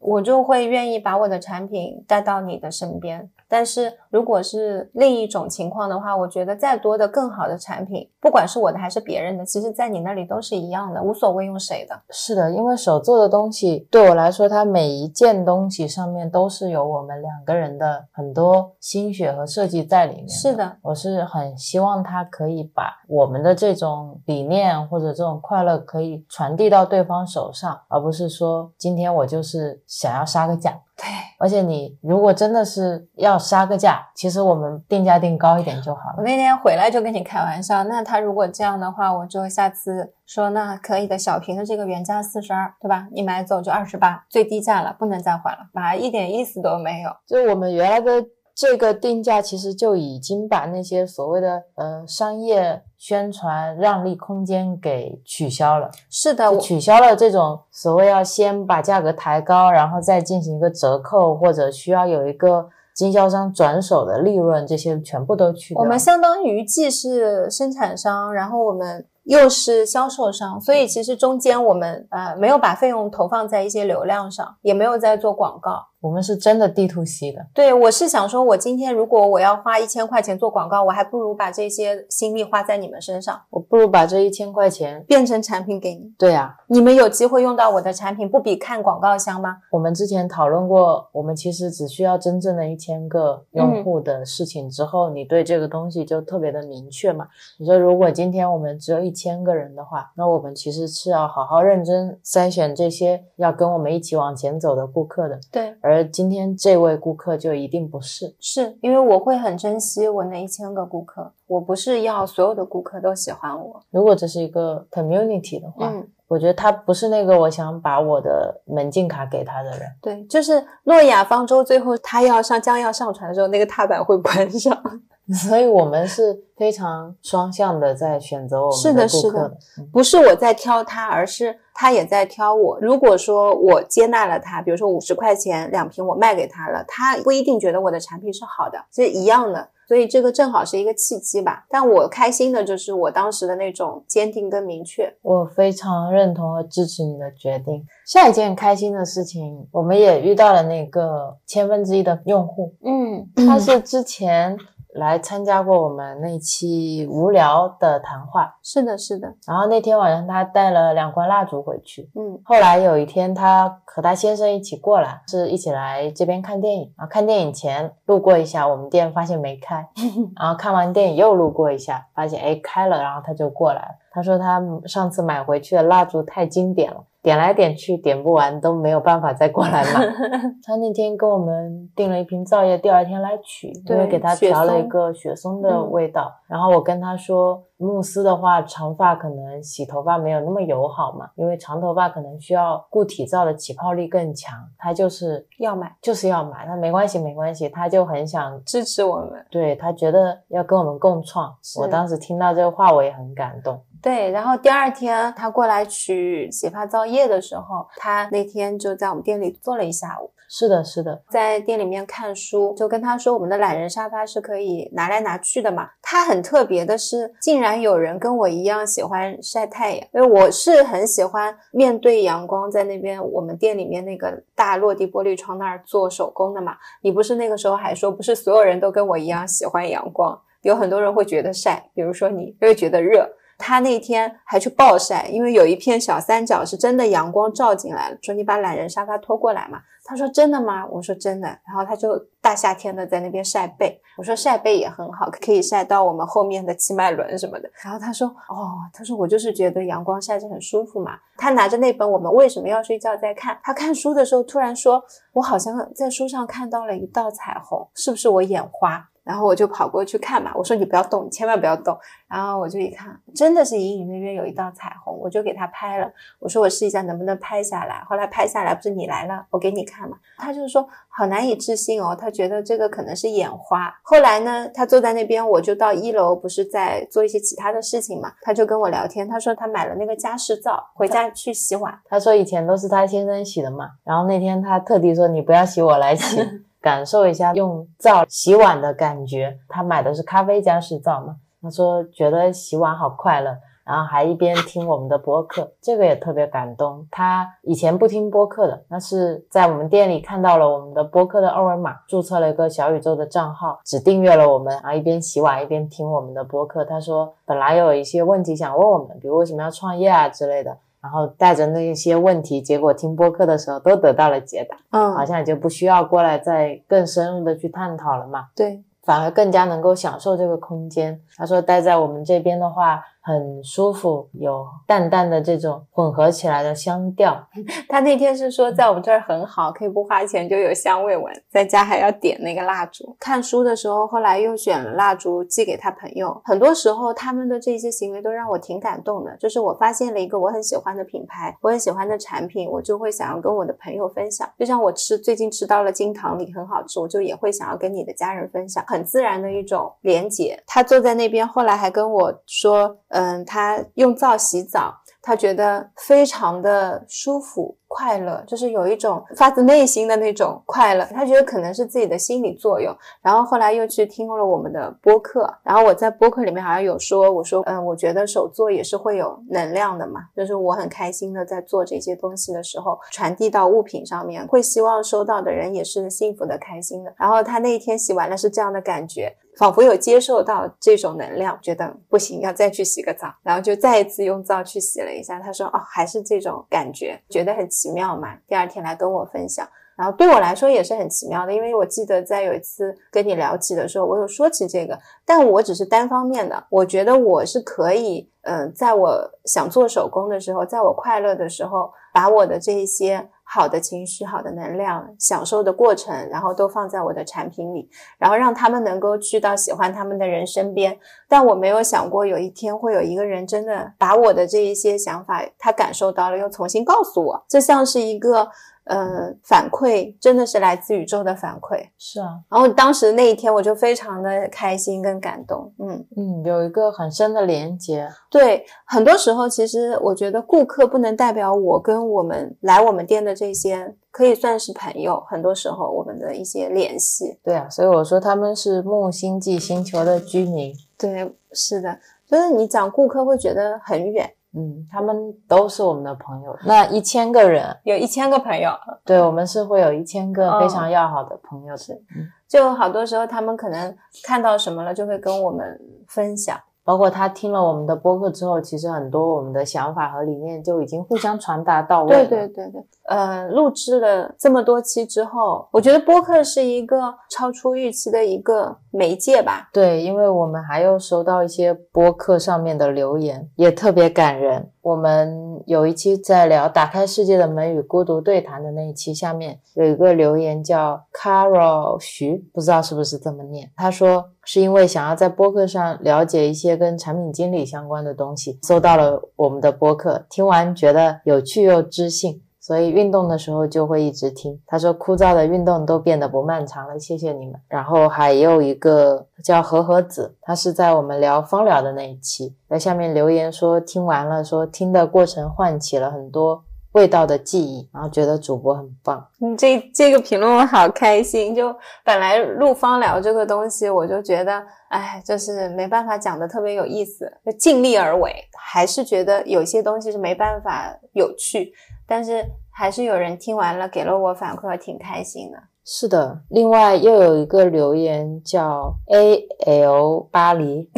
[0.00, 3.30] 我就会愿意把我的产品带到你的身边。
[3.46, 11.98] 但是如果是另一种情况的话，我觉得再多的更好的产品，不管是我的还是别人的，其实在你那里都是一样的，无所谓用谁的。
[12.10, 20.28] 是的，因为手做的东西对我来说，它每一件东西上面都是有我们两个人的很多心血和设计在里面。
[20.28, 30.72] 是的，我是很希望它可以把我们的这种理念或者这种快乐可以传递到对方手上，而不是说今天我就是想要杀个价。
[30.96, 31.06] 对，
[31.38, 36.14] 而且你如果真的是要杀个价，其实我们定价定高一点就好了。
[36.18, 43.08] 我那天回来就跟你开玩笑，那他如果这样的话，我就下次说那可以的，小瓶的这个原价四十二，对吧？
[43.12, 47.10] 你买走就二十八，最低价了，不能再还了，把一点意思都没有。
[47.26, 55.90] 就我们原来的这个定价，其实就已经把那些所谓的呃商业宣传让利空间给取消了。
[56.10, 65.82] 是的，取消了这种所谓要先把价格抬高，然后再进行一个折扣，或者需要有一个经销商转手的利润，这些全部都去掉。
[65.82, 75.89] 我们相当于既是生产商，然后我们又是销售商，所以其实中间我们呃没有把费用投放在一些流量上，也没有在做广告。
[76.00, 77.46] 我们是真的地 to C 的。
[77.52, 86.12] 对，我是想说，我今天如果我要花一千块钱做广告，我还不如把这些心力花在你们身上，我不如把这一千块钱，变成产品给你。
[86.18, 89.58] 对啊，你们有机会用到我的产品，不比看广告香吗？
[89.70, 97.26] 我们之前讨论过，我们其实只需要真正的一千个用户的事情之后，你对这个东西就特别的明确嘛。
[97.58, 105.38] 你说，如果今天我们只有一千个人的话，那我们其实是要好好认真筛选这些要跟我们一起往前走的顾客的。
[105.52, 108.34] 对，而今天这位顾客就一定不是。
[108.38, 113.82] 是因为我会很珍惜我那一千个顾客，我不是要所有的顾客都喜欢我。
[113.90, 119.80] 如果这是一个 community 的话，嗯，我觉得他不是那个我想把我的门禁卡给他的人。
[120.00, 124.80] 对，就是诺亚方舟最后他要上将要上船的时候，那个踏板会关上。
[125.48, 129.56] 所以我们是非常双向的在选择我们是的是的
[129.92, 132.78] 不是我在挑他，而是他也在挑我。
[132.80, 139.68] 如果说我接纳了他，比如说五十块钱两瓶我卖给他了，他不一定觉得我的产品是好的，是一样的。
[139.88, 141.66] 所以这个正好是一个契机吧。
[141.68, 145.12] 但我开心的就是我当时的那种坚定跟明确。
[145.20, 147.84] 我非常认同和支持你的决定。
[148.06, 154.56] 下一件开心的事情，我们也遇到了那个千分之一的用户，嗯，他是之前
[154.94, 162.10] 来参加过我们那期无聊的谈话，是的，是的，然后那天晚上他带了两罐蜡烛回去。
[162.14, 166.92] 嗯后来有一天，他和他先生一起过来，是一起来这边看电影。
[166.96, 169.88] 然后看电影前路过一下我们店，发现没开，
[170.38, 173.94] 然后看完电影又路过一下，发现哎开了，然后他就过来了。
[174.12, 180.06] 他说他上次买回去的蜡烛太经典了，点来点去点不完，都没有办法再过来买。
[180.64, 186.32] 他那天跟我们订了一瓶皂液，第二天来取，因为给他调了一个雪松的嗯味道。
[186.46, 194.58] 然后我跟他说，慕斯的话，长发可能洗头发没有那么友好嘛，因为长头发可能需要固体皂的起泡力更强。
[194.78, 198.60] 他就是要买，就是要买，他没关系没关系，他就很想。
[198.64, 199.44] 支持我们。
[199.50, 203.80] 对他觉得要跟我们共创，我当时听到这个话我也很感动。
[204.02, 215.90] 对，然后第二天他过来取洗发皂液的时候，他那天就在我们店里坐了一下午，是的，是的，在店里面看书，就跟他说我们的懒人沙发是可以拿来拿去的嘛。
[216.00, 226.76] 他很特别的是，竟然有人跟我一样喜欢晒太阳，因为我是很喜欢面对阳光，在那边我们店里面那个大落地玻璃窗那儿做手工的嘛。
[227.02, 233.28] 你不是那个时候还说，不是所有人都跟我一样喜欢阳光，有很多人会觉得晒，比如说你会觉得热。
[233.60, 239.80] 他那天还去暴晒，因为有一片小三角是真的阳光照进来了，说你把懒人沙发拖过来嘛。
[240.02, 240.84] 他说真的吗？
[240.86, 241.46] 我说真的。
[241.46, 247.70] 然后他就大夏天的在那边晒背，我说晒背也很好，可以晒到我们后面的七脉轮什么的。
[247.84, 251.12] 然后他说哦，他说我就是觉得阳光晒着很舒服嘛。
[251.36, 255.00] 他拿着那本《我们为什么要睡觉》在看，他看书的时候突然说，
[255.34, 259.06] 我好像在书上看到了一道彩虹，是不是我眼花？
[259.30, 261.96] 然后我就跑过去看嘛，我说你不要动，你千万不要动。
[262.26, 266.12] 然后我就一看，真的是隐隐约约有一道彩虹，我就给他拍了。
[266.40, 268.02] 我说我试一下能不能拍下来。
[268.08, 270.16] 后来拍下来，不是你来了，我给你看嘛。
[270.36, 273.96] 他就是说好难以置信哦，他觉得这个可能是眼花。
[274.02, 278.32] 后来呢，他坐在那边，我就到一楼，不是在做一些其他的事情嘛。
[278.42, 281.96] 他就跟我聊天，他说他买了那个加湿皂，回家去洗碗。
[282.08, 286.36] 他说以前都是他先生洗的嘛，然后那天他特地说你不要洗，我来洗，
[286.80, 289.58] 感受一下用皂洗碗的感觉。
[289.68, 297.06] 他买的是咖啡加湿皂嘛，他说觉得洗碗好快乐，然后还一边听我们的播客，这个也特别感动。
[297.10, 306.84] 他以前不听播客的，那是在我们店里看到了我们的播客的二维码，注册了一个小宇宙的账号，只订阅了我们，然后一边洗碗一边听我们的播客。
[306.84, 310.78] 他说本来有一些问题想问我们，比如为什么要创业啊之类的。
[311.02, 321.20] 然后带着那些问题，结果听播客的时候都得到了解答，嗯好像也就不需要过来再更深入的去探讨了嘛，对，反而更加能够享受这个空间。
[321.40, 327.48] 他说待在我们这边的话很舒服，有淡淡的这种混合起来的香调。
[327.88, 333.16] 他那天是说在我们这儿很好，可以不花钱就有香味闻，在家还要点那个蜡烛。
[333.18, 336.38] 看书的时候，后来又选了蜡烛寄给他朋友。
[336.44, 339.34] 很多时候，他们的这些行为都让我挺感动的。
[339.38, 344.46] 就是我发现了一个我很喜欢的品牌，我很喜欢的产品，我就会想要跟我的朋友分享。
[344.58, 350.62] 就像我吃最近吃到了金堂里很好吃，我就也会想要跟你的家人分享，很自然的一种连结。
[350.66, 354.96] 他坐在那边，后来还跟我说，嗯，他用皂洗澡。
[355.22, 361.04] 他觉得非常的舒服，快乐，就是有一种发自内心的那种快乐。
[361.10, 377.12] 他觉得可能是自己的心理作用，然后后来又去听了我们的播客，然后我在播客里面好像有说，我说，嗯，我觉得手作也是会有能量的嘛，就是我很开心的在做这些东西的时候，传递到物品上面，会希望收到的人也是幸福的、开心的。
[377.18, 379.36] 然后他那一天洗完了是这样的感觉。
[379.58, 385.38] 仿佛有接受到这种能量，觉得不行，要再去洗个澡，然后就再一次用皂去洗了一下。
[385.40, 403.28] 他说：“哦，还是这种感觉，觉得很奇妙嘛。”第二天来跟我分享，然后对我来说也是很奇妙的，因为我记得在有一次跟你聊起的时候，我有说起这个，但我只是单方面的，我觉得我是可以，嗯，在我想做手工的时候，在我快乐的时候，把我的这一些。
[403.52, 410.96] 好的情绪、好的能量、享受的过程，然后都放在我的产品里，然后让他们能够去到喜欢他们的人身边。
[411.28, 418.48] 但我没有想过有一天会有一个人真的把我的这一些想法，他感受到了，又重新告诉我，这像是一个。
[418.84, 422.40] 呃，反馈真的是来自宇宙的反馈，是啊。
[422.48, 428.08] 然后当时那一天，我就非常的开心跟感动，嗯嗯，有一个很深的连接。
[428.30, 435.22] 对，很多时候其实我觉得顾客不能代表我跟我们来我们店的这些，可以算是朋友。
[435.28, 440.74] 很多时候我们的一些联系，对啊，所以我说他们是木星际星球的居民。
[440.98, 444.28] 对，是的，就是你讲顾客会觉得很远。
[444.54, 446.56] 嗯，他们都是我们的朋友。
[446.64, 448.70] 那一千个人， 有一千个朋友，
[449.04, 452.02] 对我们是会有一千个非常要好的朋友的。
[452.48, 456.58] 就好多时候，他们可能看到什么了，就会跟我们分享。
[456.82, 462.26] 包括他听了我们的播客之后，其实很多我们的想法和理念就已经互相传达到位了。
[462.26, 469.68] 对对对对，呃，录制了这么多期之后，我觉得播客是一个超出预期的一个媒介吧。
[469.72, 474.70] 对，因为我们还有收到一些播客上面的留言，也特别感人。
[474.80, 483.68] 我们有一期在聊打开世界的门与孤独对谈的那一期，下面有一个留言叫 Carol 徐，不知道是不是这么念。
[483.76, 492.40] 他说是因为想要在播客上了解一些跟产品经理相关的东西，搜到了我们的播客，听完觉得有趣又知性。
[492.70, 494.56] 所以运动的时候就会一直听。
[494.64, 497.60] 他说枯燥的运动都变得不漫长了，谢谢你们。
[497.66, 506.62] 然后还有一个叫和和子，他是在我们聊芳疗的那一期，在下面留言说听完了，说听的过程唤起了很多
[506.92, 509.26] 味道的记忆，然后觉得主播很棒。
[509.40, 511.52] 嗯，这这个评论我好开心。
[511.52, 521.72] 就本来录芳疗这个东西，我就觉得，哎，就是没办法讲的特别有意思，就尽力而为，还是觉得有些东西是没办法有趣。
[522.06, 525.58] 但是还是有人听完了，给了我反馈，挺开心的。
[525.84, 530.88] 是的，另外又有一个留言叫 A L 巴黎，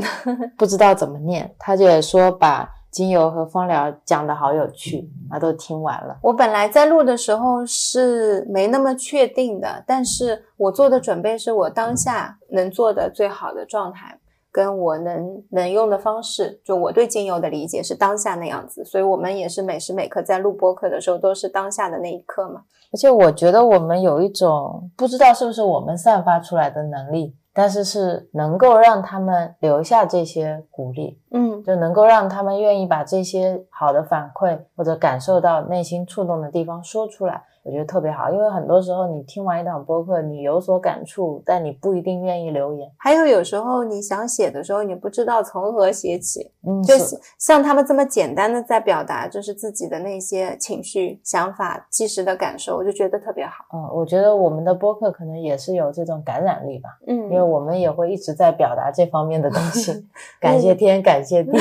[0.58, 6.18] 不知道怎么念，他就也说把精油和芳疗讲的好有趣，啊都听完了。
[6.20, 14.18] 我本来在录的时候是没那么确定的，但是我做的准备是我当下能做的最好的状态。
[14.52, 22.62] 跟我能能用的方式，就我对精油的理解是当下那样子，所以我们也是每时每刻在录播课的时候都是当下的那一刻嘛。
[22.92, 37.42] 而且我觉得我们有一种不知道是不是我们散发出来的能力，但是是能够让他们留下这些鼓励，嗯，就能够让他们愿意把这些好的反馈或者感受到内心触动的地方说出来。
[37.64, 42.90] 我觉得特别好，因为很多时候你听完一档播客，你有所感触，但你不一定愿意留言。
[42.98, 46.50] 还有有时候你想写的时候，你不知道从何写起。
[46.66, 53.64] 嗯，就是像他们这么简单的在表达，就是自己的那些情绪、想法、即时的感受，我就觉得特别好。
[53.72, 56.88] 嗯，我觉得我们的播客可能也是有这种感染力吧。
[57.06, 60.04] 嗯，因为我们也会一直在表达这方面的东西。
[60.40, 61.52] 感谢天，感谢地，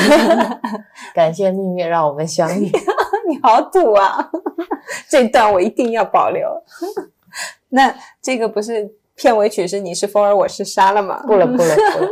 [1.14, 2.66] 感谢命运让我们相遇。
[3.28, 4.30] 你好土啊！
[5.08, 6.50] 这段我一定要保留。
[7.70, 8.92] 那这个不是
[9.22, 11.22] 片尾曲是你是风儿我是沙了吗？
[11.28, 12.10] 不了不了不了。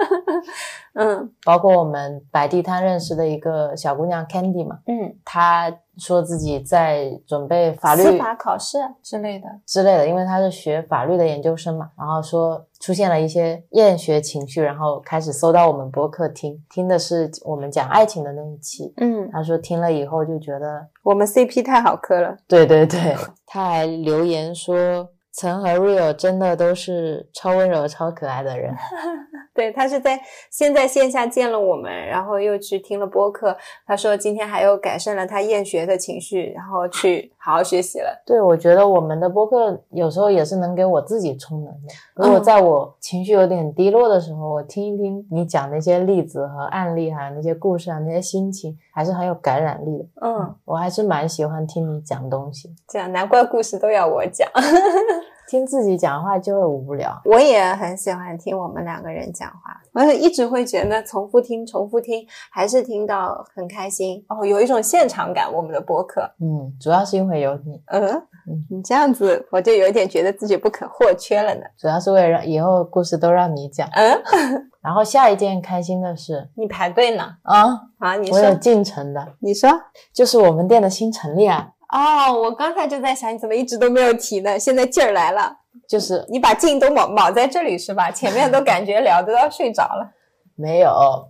[0.94, 22.36] 嗯，包括我们摆地摊认识的一个小姑娘 Candy 嘛，嗯，她说自己在准备法律司法考试之类的之类的，因为她是学法律的研究生嘛，然后说出现了一些厌学情绪，然后开始搜到我们博客听，听的是我们讲爱情的那一期，嗯，她说听了以后就觉得我们 CP 太好磕了。
[22.48, 23.16] 对对对，
[23.48, 25.10] 她还留言说。
[25.40, 28.76] 岑和 Rio 真的都是超温柔、超可爱的人。
[29.56, 30.20] 对他是在
[30.52, 33.56] 先在线下见了我们，然后又去听了播客。
[33.86, 38.22] 他说今天还有改善了他厌学的情绪，然后去好好学习了。
[38.26, 41.96] 对，我觉得我们的播客有时候也是能给我自己充能量。
[42.16, 50.06] 如果在我情绪有点低落的时候，我听一听你讲那些例子和案例，还有那些故事啊，那些心情，还是很有感染力的。
[50.28, 54.46] 嗯，我还是蛮喜欢听你讲东西，这样难怪故事都要我讲。
[55.48, 57.10] 听自己讲话就会无聊。
[57.24, 65.52] 我也很喜欢听我们两个人讲话，我一直会觉得重复听、重复听，还是听到很开心哦，有一种现场感。
[65.52, 71.62] 我们的播客，嗯，主要是因为有你，嗯嗯，你这样子，我就有点觉得自己不可或缺了呢。
[71.78, 73.88] 主要是为了让以后故事都让你讲。
[73.94, 77.36] 嗯，然后下一件开心的事你排队呢？
[77.44, 77.66] 啊，
[77.98, 79.70] 啊，你我有说，进城的，你说。
[80.14, 84.58] 就是我们店的新陈列啊，哦，我刚才就在想，你怎么一直都没有提呢？
[84.58, 85.54] 现在劲儿来了，
[85.88, 88.10] 就是你把劲都卯卯在这里是吧？
[88.10, 90.12] 前面都 感觉聊得要睡着了，
[90.56, 91.28] 没有，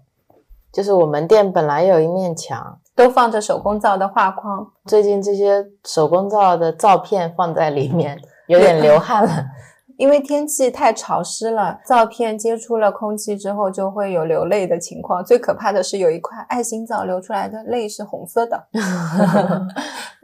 [0.71, 4.71] 就是我们店本来有一面墙，都放着手工皂的画框。
[4.85, 9.45] 最近这些手工皂的照片放在里面，有点流汗了。
[9.99, 15.21] 因为天气太潮湿了，皂片接触了空气之后就会有流泪的情况。
[15.23, 18.67] 最可怕的是有一块爱心皂流出来的泪是红色的。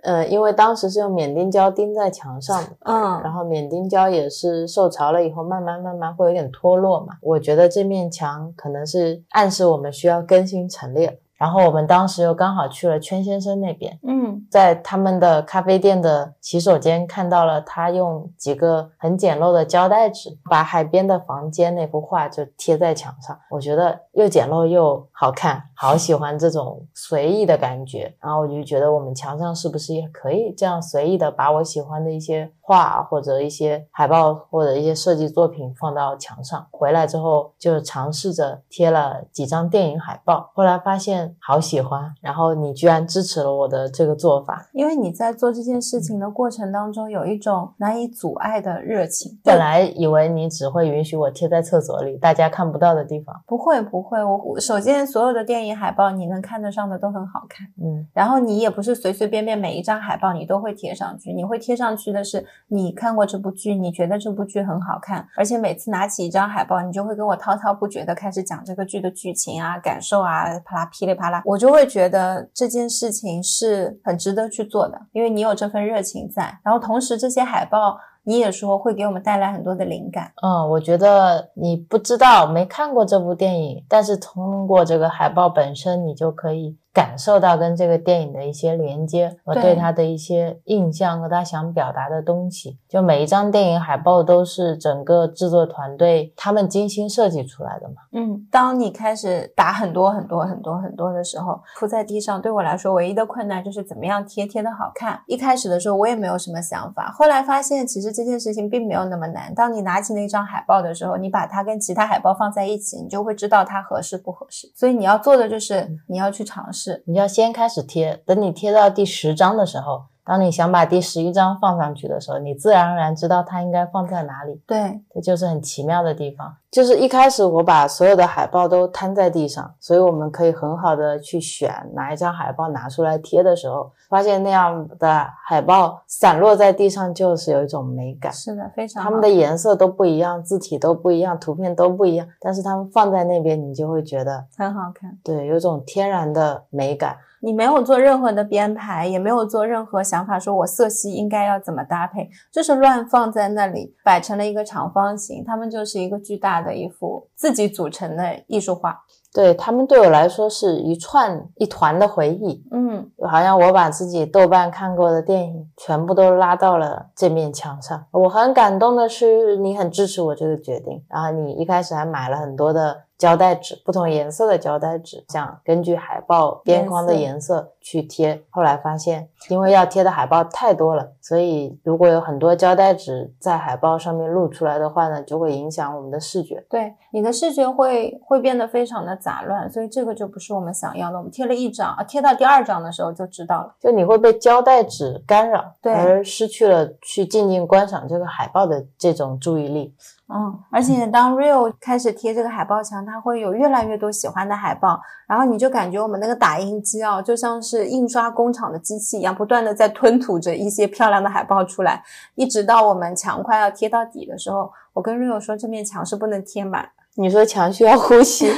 [0.04, 7.16] 呃，因为当时是用免钉胶钉在墙上的，嗯然嗯，后免钉胶也是受潮了以后，慢慢慢慢会有点脱落嘛。
[7.22, 11.16] 我觉得这面墙可能是暗示我们需要更新陈列了。
[11.38, 28.14] 然后我们当时又刚好去了圈先生那边，嗯，在他们的咖啡店的洗手间看到了他用几个很简陋的胶带纸把海边的房间那幅画就贴在墙上，我觉得又简陋又好看，好喜欢这种随意的感觉。
[28.22, 36.66] 然后我就觉得我们墙上是不是也可以这样随意的把我喜欢的一些画或者一些海报或者一些设计作品放到墙上。
[36.72, 44.68] 回来之后就尝试着贴了几张电影海报，后来发现好喜欢，然后你居然支持了我的这个做法。
[44.74, 49.40] 因为你在做这件事情的过程当中有一种难以阻碍的热情。
[49.44, 53.40] 本来以为你只会允许我贴在厕所里，大家看不到的地方。
[53.46, 57.68] 不会不会，我我首先所有的电影海报你能看得上的都很好看。
[57.80, 92.80] 嗯，然后你也不是随随便便每一张海报你都会贴上去，你会贴上去的是你看过这部剧，你觉得这部剧很好看，而且每次拿起一张海报，你就会跟我滔滔不绝的开始讲这个剧的剧情啊、感受啊，啪啦噼里啪啦，我就会觉得这件事情是很值得去做的，因为你有这份热情在，然后同时这些海报你也说会给我们带来很多的灵感，嗯，我觉得你不知道没看过这部电影，但是通过这个海报本身，你就可以感受到跟这个电影的一些连接和对对它的一些印象和他想表达的东西。
[92.88, 97.96] 就每一张电影海报都是整个制作团队他们精心设计出来的嘛。
[98.14, 105.22] 嗯，当你开始打很多很多很多很多的时候，铺在地上，对我来说唯一的困难就是怎么样贴贴的好看。
[105.28, 109.54] 一开始的时候我也没有什么想法，后来发现其实这件事情并没有那么难。
[109.54, 114.72] 当你拿起那张海报的时候，你把它跟其他海报放在一起，你就会知道它合适不合适。
[114.74, 116.85] 所以你要做的就是你要去尝试。
[116.86, 124.60] 是你要先开始贴，等你贴到第十张的时候，当你想把第十一张放上去的时候，你自然而然知道它应该放在哪里。
[124.66, 126.56] 对，这就是很奇妙的地方。
[126.72, 138.34] 就是一开始我把所有的海报都摊在地上，所以我们可以很好的去选哪一张海报拿出来贴的时候，发现那样的海报散落在地上就是有一种美感。
[138.34, 139.10] 是的，非常好。
[139.10, 145.18] 它们的颜色都不一样，字体都不一样，图片都不一样，但是它们放在那边，你就会觉得很好看。
[145.24, 147.16] 对，有种天然的美感。
[147.46, 159.00] 你没有做任何的编排，也没有做任何想法，说我色系应该要怎么搭配，就是乱放在那里，摆成了一个长方形，他们就是一个巨大的一幅自己组成的艺术画。
[159.32, 168.06] 对他们对我来说是一串一团的回忆，嗯，就好像我把自己豆瓣看过的电影全部都拉到了这面墙上。
[168.12, 178.44] 我很感动的是，你很支持我这个决定，然后你一开始还买了很多的胶带纸，不同颜色的胶带纸，这样根据海报边框的颜色去贴。
[178.50, 186.66] 后来发现，因为要贴的海报太多了，所以如果有很多胶带纸在海报上面露出来的话呢，就会影响我们的视觉。
[186.70, 191.18] 对，你的视觉会会变得非常的杂乱，所以这个就不是我们想要的。
[191.18, 193.76] 我们贴了一张啊，贴到第二张的时候就知道了。
[193.80, 199.96] 就你会被胶带纸干扰，对而失去了去静静观赏这个海报的这种注意力。
[200.28, 212.04] 嗯，而且当 Real 开始贴这个海报墙，它会有越来越多喜欢的海报，然后你就感觉我们那个打印机啊，就像是印刷工厂的机器一样，不断的在吞吐着一些漂亮的海报出来，
[212.34, 216.90] 一直到我们墙快要贴到底的时候，我跟 Real 说这面墙是不能贴满。
[217.18, 218.52] 你说墙需要呼吸，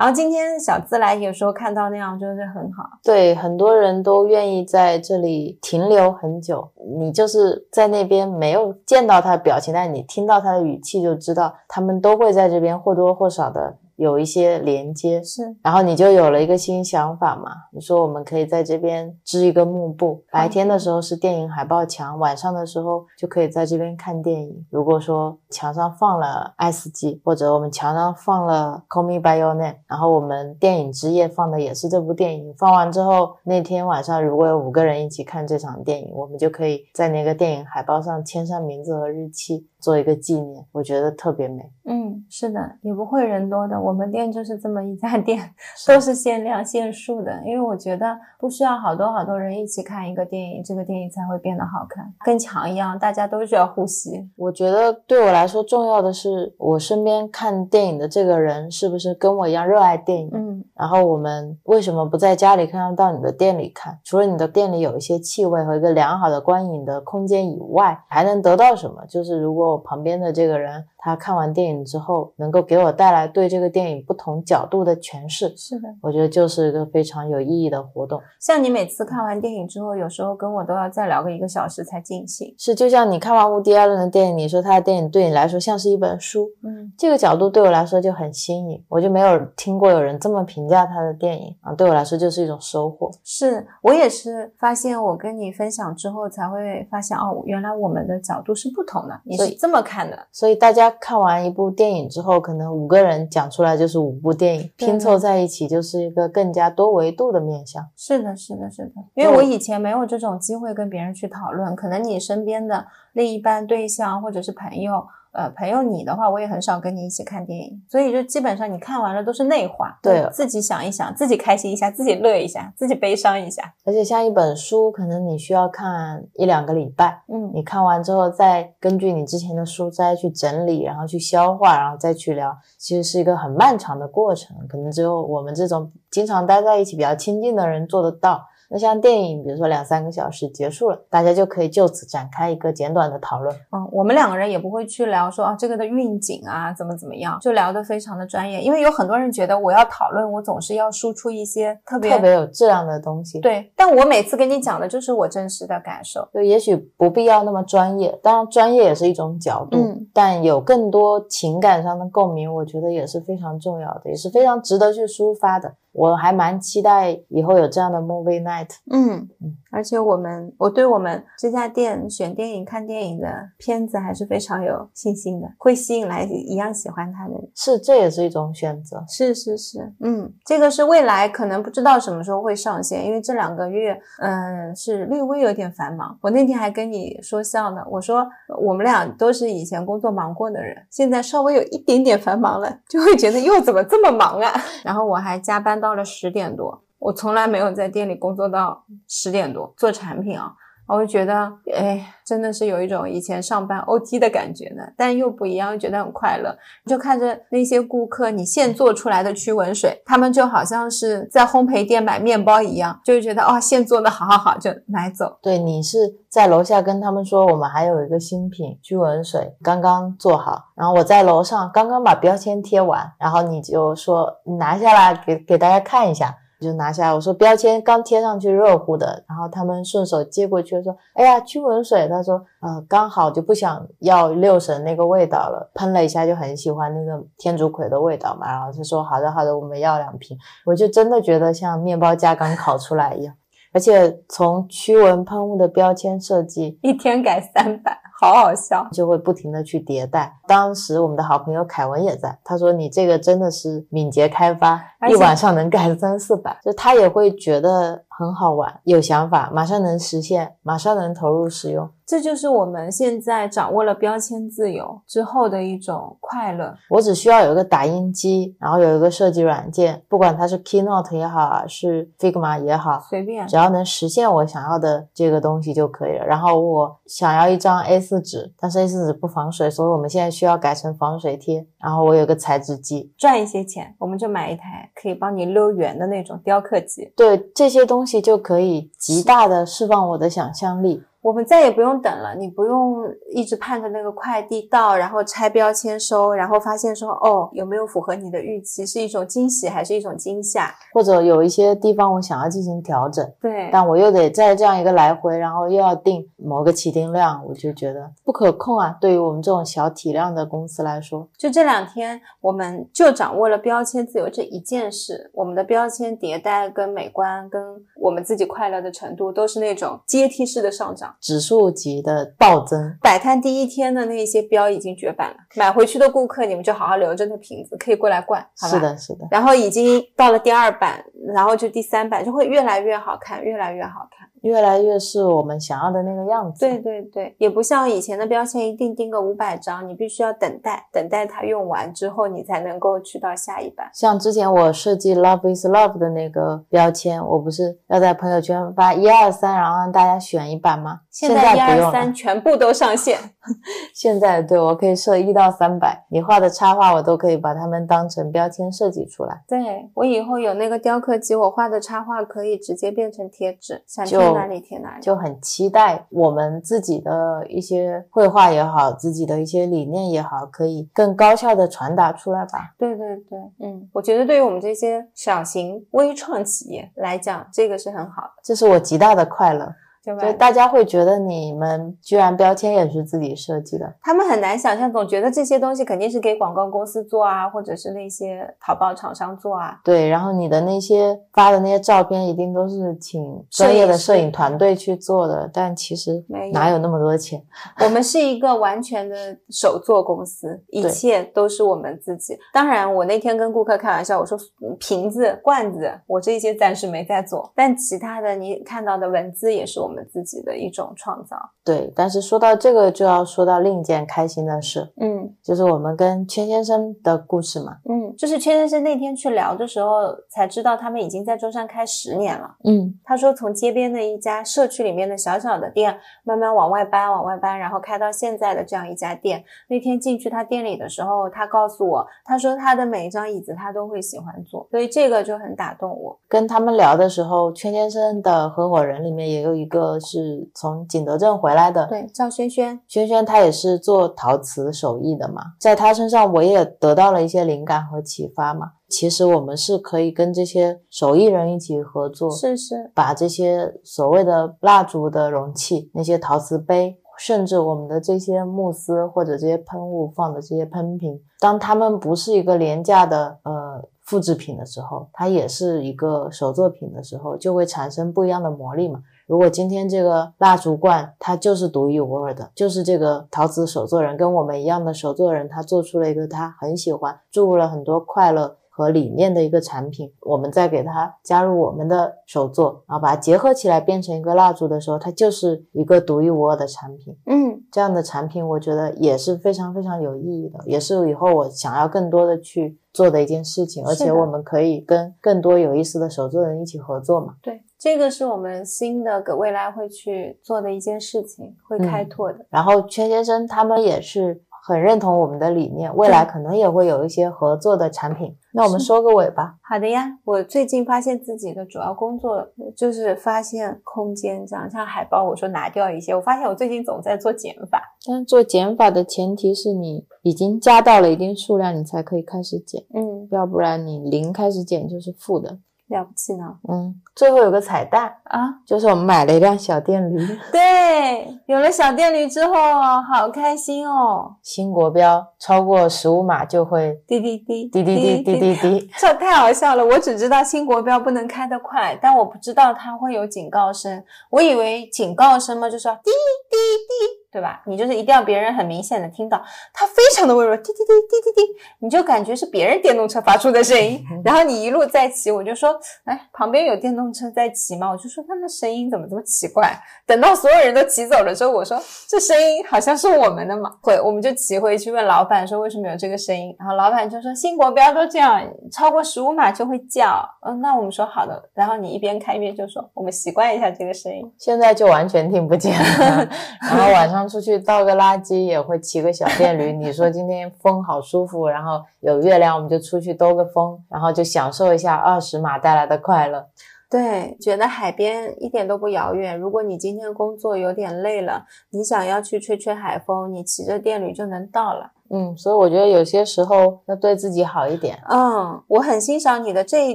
[0.00, 6.66] 然后今天小资来有时候看到那样就是很好，对，很多人都愿意在这里停留很久。
[6.98, 13.76] 你就是在那边没有见到他的表情，但你听到他的语气就知道，他们都会在这边或多或少的。
[14.00, 17.50] 有一些连接是，然后你就有了一个新想法嘛？
[17.70, 24.66] 你说我们可以在这边织一个幕布，白天的时候是电影海报墙，晚上的时候就可以在这边看电影。
[24.70, 39.66] 如果说墙上放了《爱死机》，或者我们墙上放了《Call Me By Your Name》，然后我们电影之夜放的也是这部电影，放完之后那天晚上如果有五个人一起看这场电影，我们就可以在那个电影海报上签上名字和日期。
[39.80, 41.68] 做一个纪念， 我觉得特别美。
[41.84, 43.80] 嗯，是的，也不会人多的。
[43.80, 45.40] 我们店就是这么一家店，
[45.88, 47.32] 都是限量限数的。
[47.44, 52.12] 因为我觉得不需要好多好多人一起看一个电影，这个电影才会变得好看。
[52.24, 54.28] 跟墙一样，大家都需要呼吸。
[54.36, 60.30] 我觉得对我来说重要的是，我身边看电影的这个人是不是跟我一样热爱电影？
[60.32, 63.98] 嗯，然后我们为什么不在家里看，到你的店里看？
[64.04, 69.04] 除了你的店里有一些气味和一个良好的观影的空间以外，还能得到什么？
[69.08, 69.69] 就是如果。
[69.70, 70.86] 我旁边的这个人。
[71.02, 78.20] 他看完电影之后，能够给我带来对这个电影不同角度的诠释，是的，我觉得就是一个非常有意义的活动。
[78.38, 82.54] 像你每次看完电影之后，有时候跟我都要再聊个一个小时才尽兴。
[82.58, 93.10] 是，就像你看完伍迪·艾伦的电影，你说他的电影对你来说像是一本书，嗯，这个角度对我来说就很新颖，我就没有听过有人这么评价他的电影啊，对我来说就是一种收获。
[93.24, 100.89] 是我也是发现，我跟你分享之后才会发现，哦，原来我们的角度是不同的，你是这么看的，所以大家。
[100.90, 107.86] 看完一部电影之后，可能五个人讲出来就是五部电影，拼凑在一起就是一个更加多维度的面相。
[107.96, 108.92] 是的，是的，是的。
[109.14, 115.04] 因为我以前没有这种机会跟别人去讨论，可能你身边的另一半对象或者是朋友。
[115.32, 123.72] 呃，朋友，你的话我也很少跟你一起看电影，所以就基本上你看完了都是内化，对，自己想一想，自己开心一下，自己乐一下，自己悲伤一下。
[123.84, 138.42] 而且像一本书，可能你需要看一两个礼拜，嗯，你看完之后再根据你之前的书再去整理，然后去消化，然后再去聊，其实是一个很漫长的过程，可能只有我们这种经常待在一起比较亲近的人做得到。
[138.72, 143.52] 那像电影，比如说两三个小时结束了，大家就可以就此展开一个简短的讨论。
[143.72, 148.60] 嗯，我们两个人也不会去聊说啊这个的运景啊怎么怎么样，就聊得非常的专业。
[148.60, 153.40] 因为有很多人觉得我要讨论，我总是要输出一些特别特别有质量的东西。
[153.40, 165.74] 对，但我每次跟你讲的就是我真实的感受，就也许不必要那么专业，当然专业也是一种角度，嗯，但有更多情感上的共鸣，我觉得也是非常重要的，也是非常值得去抒发的。
[165.92, 168.76] 我还蛮期待以后有这样的 movie night。
[168.90, 177.50] 嗯嗯，而且我们我对我们这家店选电影看电影的片子还是非常有信心的，会吸引来一样喜欢它的人。
[177.54, 179.02] 是，这也是一种选择。
[179.08, 186.16] 是是是，嗯，这个是未来可能不知道什么时候会上线，因为这两个月，嗯，是略微有点繁忙。
[186.20, 188.24] 我那天还跟你说笑呢，我说
[188.62, 194.52] 我们俩都是以前工作忙过的人，现在稍微有一点点繁忙了，就会觉得又怎么这么忙啊？
[194.84, 195.80] 然后我还加班。
[195.80, 200.52] 到了十点多，我从来没有在店里工作到十点多做产品啊，
[200.86, 202.14] 我就觉得，哎。
[202.30, 206.56] 真的是有一种以前上班 OT 的感觉呢，但又不一样，又觉得很快乐。
[206.86, 215.38] 就看着那些顾客，你现做出来的驱蚊水，他们就好像是在烘焙店买面包一样，就觉得哦，现做的好好好，就买走。
[215.42, 215.98] 对你是
[216.28, 226.32] 在楼下跟他们说，我们还有一个新品驱蚊水刚刚做好，然后我在楼上刚刚把标签贴完，然后你就说你拿下来给给大家看一下。
[226.60, 240.36] 就拿下来，我说标签刚贴上去热乎的，然后他们顺手接过去说：“哎呀，驱蚊水。”他说：“呃，刚好就不想要六神那个味道了，喷了一下就很喜欢那个天竺葵的味道嘛。”然后就说：“好的，好的，我们要两瓶。”
[240.66, 243.34] 我就真的觉得像面包架刚烤出来一样，
[243.72, 247.99] 而且从驱蚊喷雾的标签设计，一天改三百。
[248.20, 250.30] 好好笑，就会不停的去迭代。
[250.46, 261.88] 当时我们的好朋友凯文也在，他说你这个真的是敏捷开发，一晚上能干三四百，就他也会觉得很好玩，有想法，马上能实现，马上能投入使用。
[262.04, 266.74] 这就是我们现在掌握了标签自由之后的一种快乐。
[266.90, 276.26] 我只需要有一个打印机，然后有一个设计软件，不管它是 Keynote 也好，啊，是 Figma 也好，随便只要能实现我想要的这个东西就可以了。
[276.26, 281.64] 然后我想要一张 A4 纸，但是 A4 纸不防水，所以我们现在需要改成防水贴。
[281.78, 287.12] 然后我有个裁纸机，赚一些钱，我们就买一台可以帮你溜圆的那种雕刻机。
[287.16, 291.02] 对这些东西就可以极大的释放我的想象力。
[291.22, 300.74] 我们再也不用等了，你不用一直盼着那个快递到，然后拆标签收，然后发现说哦有没有符合你的预期，是一种惊喜还是一种惊吓？
[300.94, 308.96] 或者有一些地方我想要进行调整，对，但我又得在这样一个来回，然后又要定某个起订量，我就觉得不可控啊。
[308.98, 317.62] 对于我们这种小体量的公司来说，就这两天我们就掌握了标签自由这一件事，我们的标签迭代跟美观跟
[317.96, 321.09] 我们自己快乐的程度都是那种阶梯式的上涨。
[321.20, 322.96] 指数级的暴增。
[323.00, 328.74] 摆摊第一天的那些标已经绝版了，买回去的顾客你们就好好留着那瓶子，可以过来灌，好吧？
[328.74, 328.80] 是。
[328.80, 331.04] 的，是的，然后已经到了第二版，
[331.34, 334.28] 然后就第三版就会越来越好看，越来越好看。
[334.42, 336.60] 越来越是我们想要的那个样子。
[336.60, 343.88] 对对对，也不像以前的标签一定定个五百张，你必须要等待，等待它用完之后，你才能够去到下一版。
[343.94, 351.00] 像之前我设计 “Love is Love” 的那个标签，我不是要在朋友圈发一二三，然后让大家选一版吗？
[351.10, 352.10] 现在一二三。
[352.20, 353.18] 全部都上线。
[353.94, 359.42] 现在对我可以设一到三百，你画的插画我都可以把它们当成标签设计出来。
[359.48, 365.02] 对我以后有那个雕刻机，我画的插画可以直接变成贴纸，想贴就哪里贴哪里。
[365.02, 372.74] 就很期待我们自己的一些绘画也好，自己的一些理念也好，可以更高效的传达出来吧。
[372.78, 380.20] 对对对，嗯，我觉得对于我们这些小型微创企业来讲，这个是很好的，这是我极大的快乐，对吧？
[380.20, 389.78] 就大家会觉得你们居然标签也是自己设计的，他们很难想象，总觉得这些东西肯定是给广告公司做啊，或者是那些淘宝厂商做啊。
[389.84, 397.42] 对，然后你的那些发的那些照片一定都是请专业的摄影团队去做的，但其实没有哪有那么多钱？
[397.84, 402.38] 我们是一个完全的手作公司，一切都是我们自己。
[402.52, 411.36] 当然，我那天跟顾客开玩笑，我说嗯瓶子、罐子，我这些暂时没在做，但其他的你看到的文字也是我们自己的一种创造。
[411.64, 417.76] 对，但是说到这个，就要说到另一件开心的事，嗯就是我们跟圈先生的故事嘛。
[417.88, 422.56] 嗯，就是圈先生那天去聊的时候，才知道他们已经在舟山开十年了。
[422.64, 429.44] 嗯，他说，从街边的一家社区里面的小小的店，慢慢往外搬，往外搬，然后开到现在的这样一家店。
[429.68, 436.18] 那天进去他店里的时候，他告诉我，他说他的每一张椅子他都会喜欢坐，所以这个就很打动我。
[436.28, 448.72] 跟他们聊的时候，圈先生的合伙人里面也有一个是从景德镇回来的，对，赵轩轩，轩轩他也是做陶瓷手艺的嘛，在他身上我也得到了一些灵感和启发嘛。
[448.88, 469.00] 其实我们是可以跟这些手艺人一起合作，是是，把这些所谓的蜡烛的容器、那些陶瓷杯，甚至我们的这些慕斯或者这些喷雾放的这些喷瓶，当它们不是一个廉价的呃复制品的时候，它也是一个手作品的时候，就会产生不一样的魔力嘛。
[469.30, 487.16] 如果今天这个蜡烛罐它就是独一无二的，就是这个陶瓷手作人跟我们一样的手作人，他做出了一个他很喜欢、注入了很多快乐和理念的一个产品，我们再给它加入我们的手作，然后把它结合起来变成一个蜡烛的时候，它就是一个独一无二的产品。
[487.26, 497.34] 嗯，这样的产品，我觉得也是非常非常有意义的，也是以后我想要更多的去做的一件事情，而且我们可以跟更多有意思的手作人一起合作嘛。
[497.40, 502.44] 对，这个是我们新的给未来会去做的一件事情，会开拓的。
[502.50, 508.36] 然后圈先生他们也是很认同我们的理念，未来可能也会有一些合作的产品。
[508.52, 509.54] 那我们收个尾吧。
[509.62, 517.80] 好的呀，我最近发现自己的主要工作就是发现空间，这样像海报，我说拿掉一些，我发现我最近总在做减法。
[518.06, 525.58] 但是做减法的前提是你已经加到了一定数量，你才可以开始减，嗯，要不然你零开始减就是负的。
[525.90, 528.48] 了不起呢嗯，最后有个彩蛋，啊！
[528.64, 532.54] 就是我们买了一辆小电驴， 对，有了小电驴之后，
[533.02, 534.36] 好开心哦！
[534.42, 538.90] 新国标超过十五码就会滴滴滴滴滴滴滴滴滴。
[538.98, 539.84] 这太好笑了！
[539.84, 544.02] 我只知道新国标不能开得快，但我不知道它会有警告声。
[544.30, 546.56] 我以为警告声嘛，就是要滴滴
[546.88, 547.62] 滴对吧？
[547.66, 549.40] 你就是一定要别人很明显的听到，
[549.72, 554.02] 它非常的微弱，滴滴滴滴滴滴，你就感觉是别人电动车发出的声音。
[554.24, 557.90] 然后你一路在骑，我就说，哎，旁边有电动车在骑吗？
[557.90, 559.72] 我就说它的声音怎么这么奇怪？
[560.06, 563.70] 等到所有人都骑走了之后，我说这声音好像是我们的嘛。
[563.82, 570.28] 会，我们就骑回去问老板说为什么有这个声音，然后老板就说新国标都这样，超过十五码就会叫。
[570.42, 574.22] 嗯，那我们说好的，然后你一边开一边就说我们习惯一下这个声音。
[574.38, 576.28] 现在就完全听不见了。
[576.60, 579.72] 然后晚上出去倒个垃圾也会骑个小电驴。
[579.72, 586.46] 你说今天风好舒服，然后有月亮，我们就出去兜个风，然后就享受一下二十码带来的快乐。
[586.90, 589.38] 对，觉得海边一点都不遥远。
[589.38, 594.90] 如果你今天工作有点累了，你想要去吹吹海风，你骑着电驴就能到了。
[595.12, 598.00] 嗯，所以我觉得有些时候要对自己好一点。
[598.08, 599.94] 嗯，我很欣赏你的这一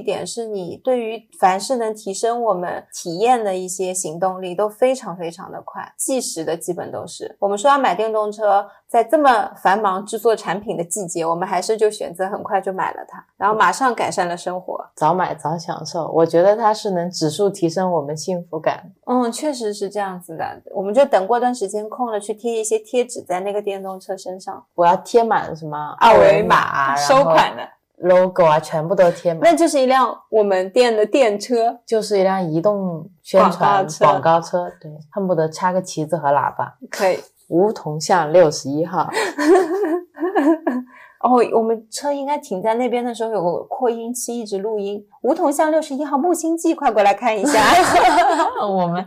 [0.00, 7.36] 点，是你对于凡是能提升我们体验的一些行动力都非常非常的快，计时的基本都是。
[7.40, 14.78] 我们说要买电动车，在这么繁忙制作产品的季节，我们还是就选择很快就买了它，然后马上改善了生活。
[14.94, 18.92] 早买早享受，我觉得它是能指数提升我们幸福感。
[19.06, 20.62] 嗯，确实是这样子的。
[20.72, 24.64] 我们就等过段时间空了，去贴一些贴纸在那个电动车身上。
[24.76, 29.42] 我要贴满什么二维码、然后收款的，logo 啊，全部都贴满。
[29.42, 31.76] 那就是一辆我们店的电车。
[31.84, 36.78] 就是一辆移动宣传广告车，对，恨不得插个旗子和喇叭。
[36.88, 37.18] 可以。
[37.48, 39.08] 梧桐巷六十一号，
[41.22, 45.02] 哦，我们车应该停在那边的时候，有个扩音器一直录音。
[45.22, 47.60] 梧桐巷六十一号木星记，快过来看一下。
[48.68, 49.04] 我们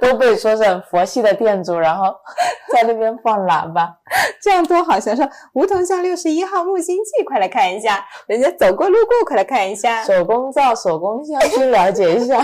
[0.00, 2.14] 都被说成佛系的店主，然后
[2.72, 3.94] 在那边放喇叭。
[4.40, 5.16] 这样多好想！
[5.16, 8.04] 说梧桐巷六十一号木星记，快来看一下。
[8.26, 10.04] 人家走过路过，快来看一下。
[10.04, 12.42] 手工皂、手工香薰，了解一下。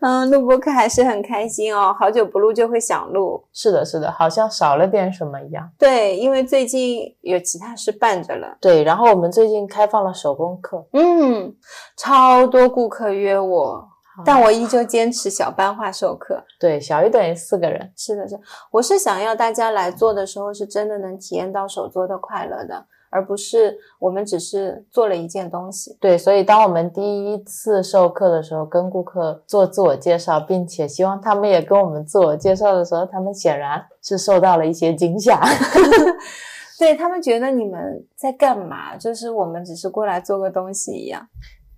[0.00, 3.42] 嗯，录播课还是很开心哦，好久不录就会想录。
[3.52, 5.70] 是的，是的，好像少了点什么一样。
[5.78, 8.58] 对，因为最近有其他事办着了。
[8.60, 11.54] 对，然后我们最近开放了手工课，嗯，
[11.96, 13.88] 超多顾客约我，
[14.24, 16.44] 但我依旧坚持小班化授课。
[16.60, 17.90] 对，小于等于四个人。
[17.96, 18.38] 是的，是，
[18.70, 22.86] 我是想要大家来做的时候，是真的能体验到手作的快乐的，
[23.16, 25.96] 而不是我们只是做了一件东西。
[25.98, 35.40] 对，所以当我们第一次授课的时候，跟顾客做自我介绍，并且希望他们也跟我们自我介绍的时候，他们显然是受到了一些惊吓。
[36.78, 38.98] 对他们觉得你们在干嘛？
[38.98, 41.26] 就是我们只是过来做个东西一样。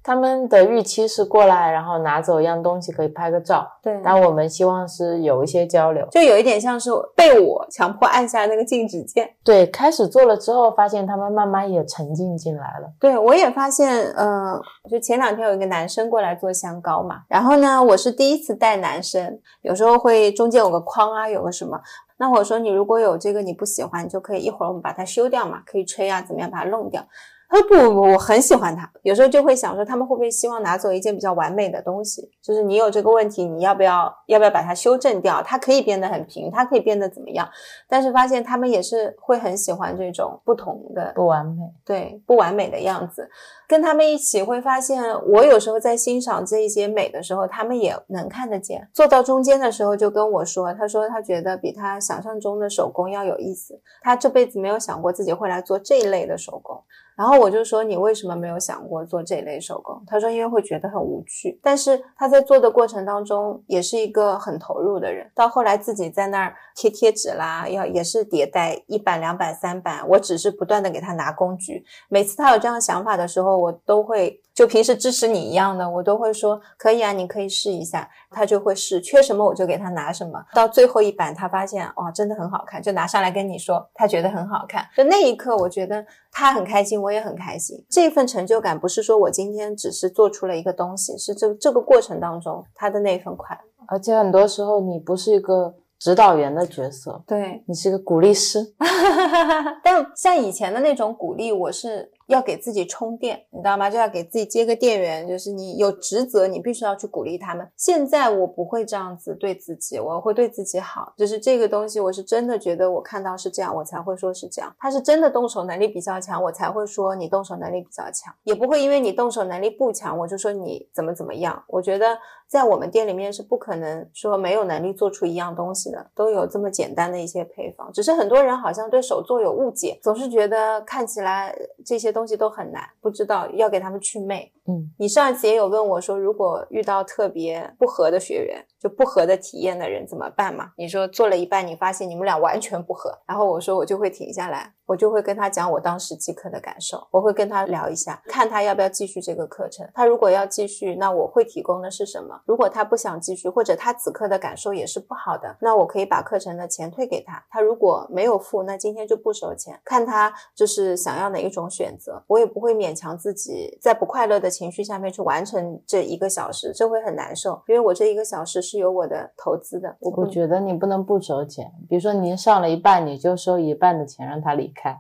[0.09, 6.09] 他们的预期是过来，然后拿走一样东西可以拍个照，对，但我们希望是有一些交流。
[6.11, 9.29] 就有一点像是被我强迫按下那个禁止键。
[9.45, 12.91] 对，开始做了之后，发现他们慢慢也沉浸进来了。
[12.99, 21.79] 对我也发现，呃，就前两天有一个男生过来做香膏嘛，然后呢，我是第一次带男生，有时候会中间有个框啊，有个什么。
[22.17, 27.07] 那我说你如果有这个你不喜欢，你就可以一会儿我们把它修掉嘛，可以吹啊，怎么样把它弄掉。
[27.49, 28.91] 他说不不不，我很喜欢他。
[29.03, 32.31] 有时候就会想说，他们会不会希望拿走一件比较完美的东西？
[32.43, 35.43] 就是你有这个问题，你要不要要不要把它修正掉？
[35.43, 37.49] 它可以变得很平，它可以变得怎么样？
[37.89, 43.27] 但是发现他们也是会很喜欢这种不同的不完美，对不完美的样子。
[43.67, 48.87] 跟他们一起会发现，我有时候在欣赏这一些美的时候，他们也能看得见。
[48.93, 53.81] 坐到中间的时候，就跟我说，他说他觉得比他想象中的手工要有意思。
[54.03, 56.83] 他这辈子没有想过自己会来做这一类的手工。
[57.19, 60.01] 然后我就说你为什么没有想过做这类手工？
[60.07, 61.59] 他说因为会觉得很无趣。
[61.61, 65.29] 但是他在做的过程当中也是一个很投入的人。
[65.35, 70.09] 到后来自己在那儿贴贴纸啦，要也是迭代一版、两版、三版。
[70.11, 71.85] 我只是不断的给他拿工具。
[72.09, 78.11] 每次他有这样想法的时候，我都会就平时支持你一样的，我都会说可以啊，你可以试一下。
[78.29, 80.45] 他就会试，缺什么我就给他拿什么。
[80.53, 84.85] 到最后一版，他发现哇，真的很好看，就拿上来跟你说，他觉得很好看。
[84.97, 87.87] 就那一刻，我觉得他很开心，我也很开心。
[87.89, 93.85] 这份成就感不是说我今天只是做出了一个东西，是这这个过程当中他的那份快乐。
[93.87, 98.75] 而且很多时候你不是一个指导员的角色，对，你是一个鼓励师。
[99.85, 103.91] 但像以前的那种鼓励，我是要给自己充电，你知道吗？
[103.91, 107.67] 就要给自己接个电源，就是你有职责，你必须要去鼓励他们。
[107.77, 111.15] 现在我不会这样子对自己，我会对自己好。
[111.17, 114.75] 就是这个东西，我是真的觉得我看到是这样，我才会说是这样。
[114.79, 121.65] 他是真的动手能力比较强，我才会说你动手能力比较强，也不会因为你动手能力不强，我就说你怎么怎么样。
[121.69, 127.91] 我觉得在我们店里面是不可能说没有能力做出一样东西的，都有这么简单的一些配方。
[127.93, 131.57] 只是很多人好像对手作有误解，总是觉得看起来
[131.87, 134.53] 这些东西都很难，不知道要给他们去魅。
[134.67, 140.73] 嗯，你上一次也有问我说，如果遇到特别不合的学员，就不合的体验的人怎么办嘛？
[140.77, 149.89] 你说做了一半，你发现你们俩完全不合，然后我说我就会停下来，我就会跟他讲我当时即刻的感受，我会跟他聊一下，看他要不要继续这个课程。
[149.95, 152.41] 他如果要继续，那我会提供的是什么？
[152.47, 157.45] 如果他不想继续，或者他此刻的感受也是不好的，那我可以把课程的钱退给他。
[157.51, 174.95] 他如果没有付，那今天就不收钱，看他就是想要哪一种选择，我也不会勉强自己在不快乐的情绪下面去完成这一个小时，这会很难受，因为我这一个小时是有我的投资的，我我觉得你不能不收钱，比如说您上了一半，你就收一半的钱让他离开，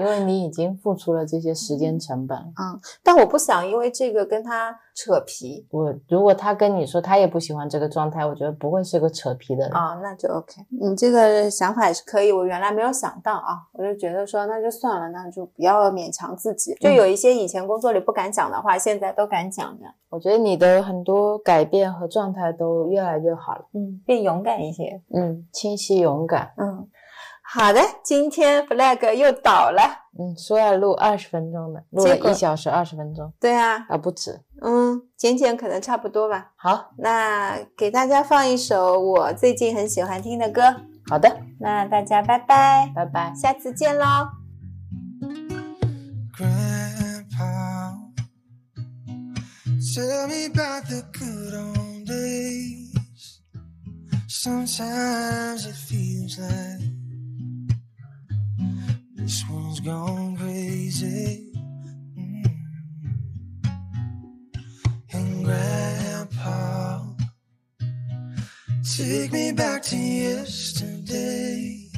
[0.00, 2.36] 因为你已经付出了这些时间成本。
[2.36, 9.72] 嗯，但我不想因为这个跟他扯皮我如果他跟你说他也不喜欢这个状态，我觉得不会是个扯皮的人。
[9.72, 10.54] 啊、那就 OK。
[10.70, 16.74] 你这个想法也是可以，我原来没有想到啊，我就觉得说那就算了，那就不要勉强自己。
[16.80, 23.66] 就有一些以前工作里不敢讲的话，现在都敢讲的，我觉得你的很多改变和状态都越来越好了。
[23.74, 26.52] 嗯，变勇敢一些，嗯，清晰勇敢。
[26.56, 26.88] 嗯。
[27.48, 29.80] 好的，今天 flag 又倒了，
[30.18, 34.40] 嗯，说要录二十分钟的，录了一小时二十分钟对啊，啊，不止。
[34.62, 36.50] 嗯，剪剪可能差不多吧。
[36.56, 40.62] 好，那给大家放一首我最近很喜欢听的歌，
[41.08, 43.32] 好的，那大家拜拜，拜拜。
[43.34, 44.04] 下次见喽。
[46.36, 47.94] Grandpa,
[49.94, 53.40] tell me about the good old days.
[54.28, 56.85] Sometimes it feels like
[59.26, 61.50] this one's gone crazy.
[62.16, 62.46] Mm.
[65.12, 67.02] And Grandpa,
[68.96, 71.88] take me back to yesterday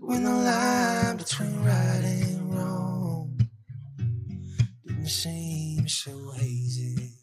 [0.00, 3.48] when the line between right and wrong
[4.86, 7.14] didn't seem so hazy.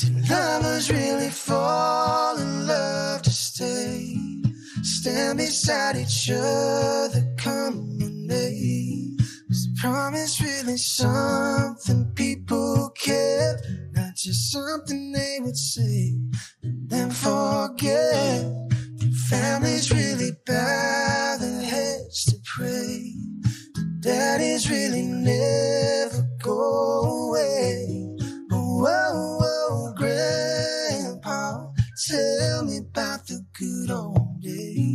[0.00, 4.21] Did lovers really fall in love to stay?
[5.02, 7.98] Stand beside each other, come
[8.28, 9.10] they
[9.48, 16.14] was the promise really something people kept, not just something they would say
[16.62, 18.46] and then forget.
[19.28, 23.12] Families really bow their heads to pray?
[23.98, 28.06] Daddies really never go away?
[28.52, 31.72] Oh, oh, oh, grandpa,
[32.06, 34.91] tell me about the good old days.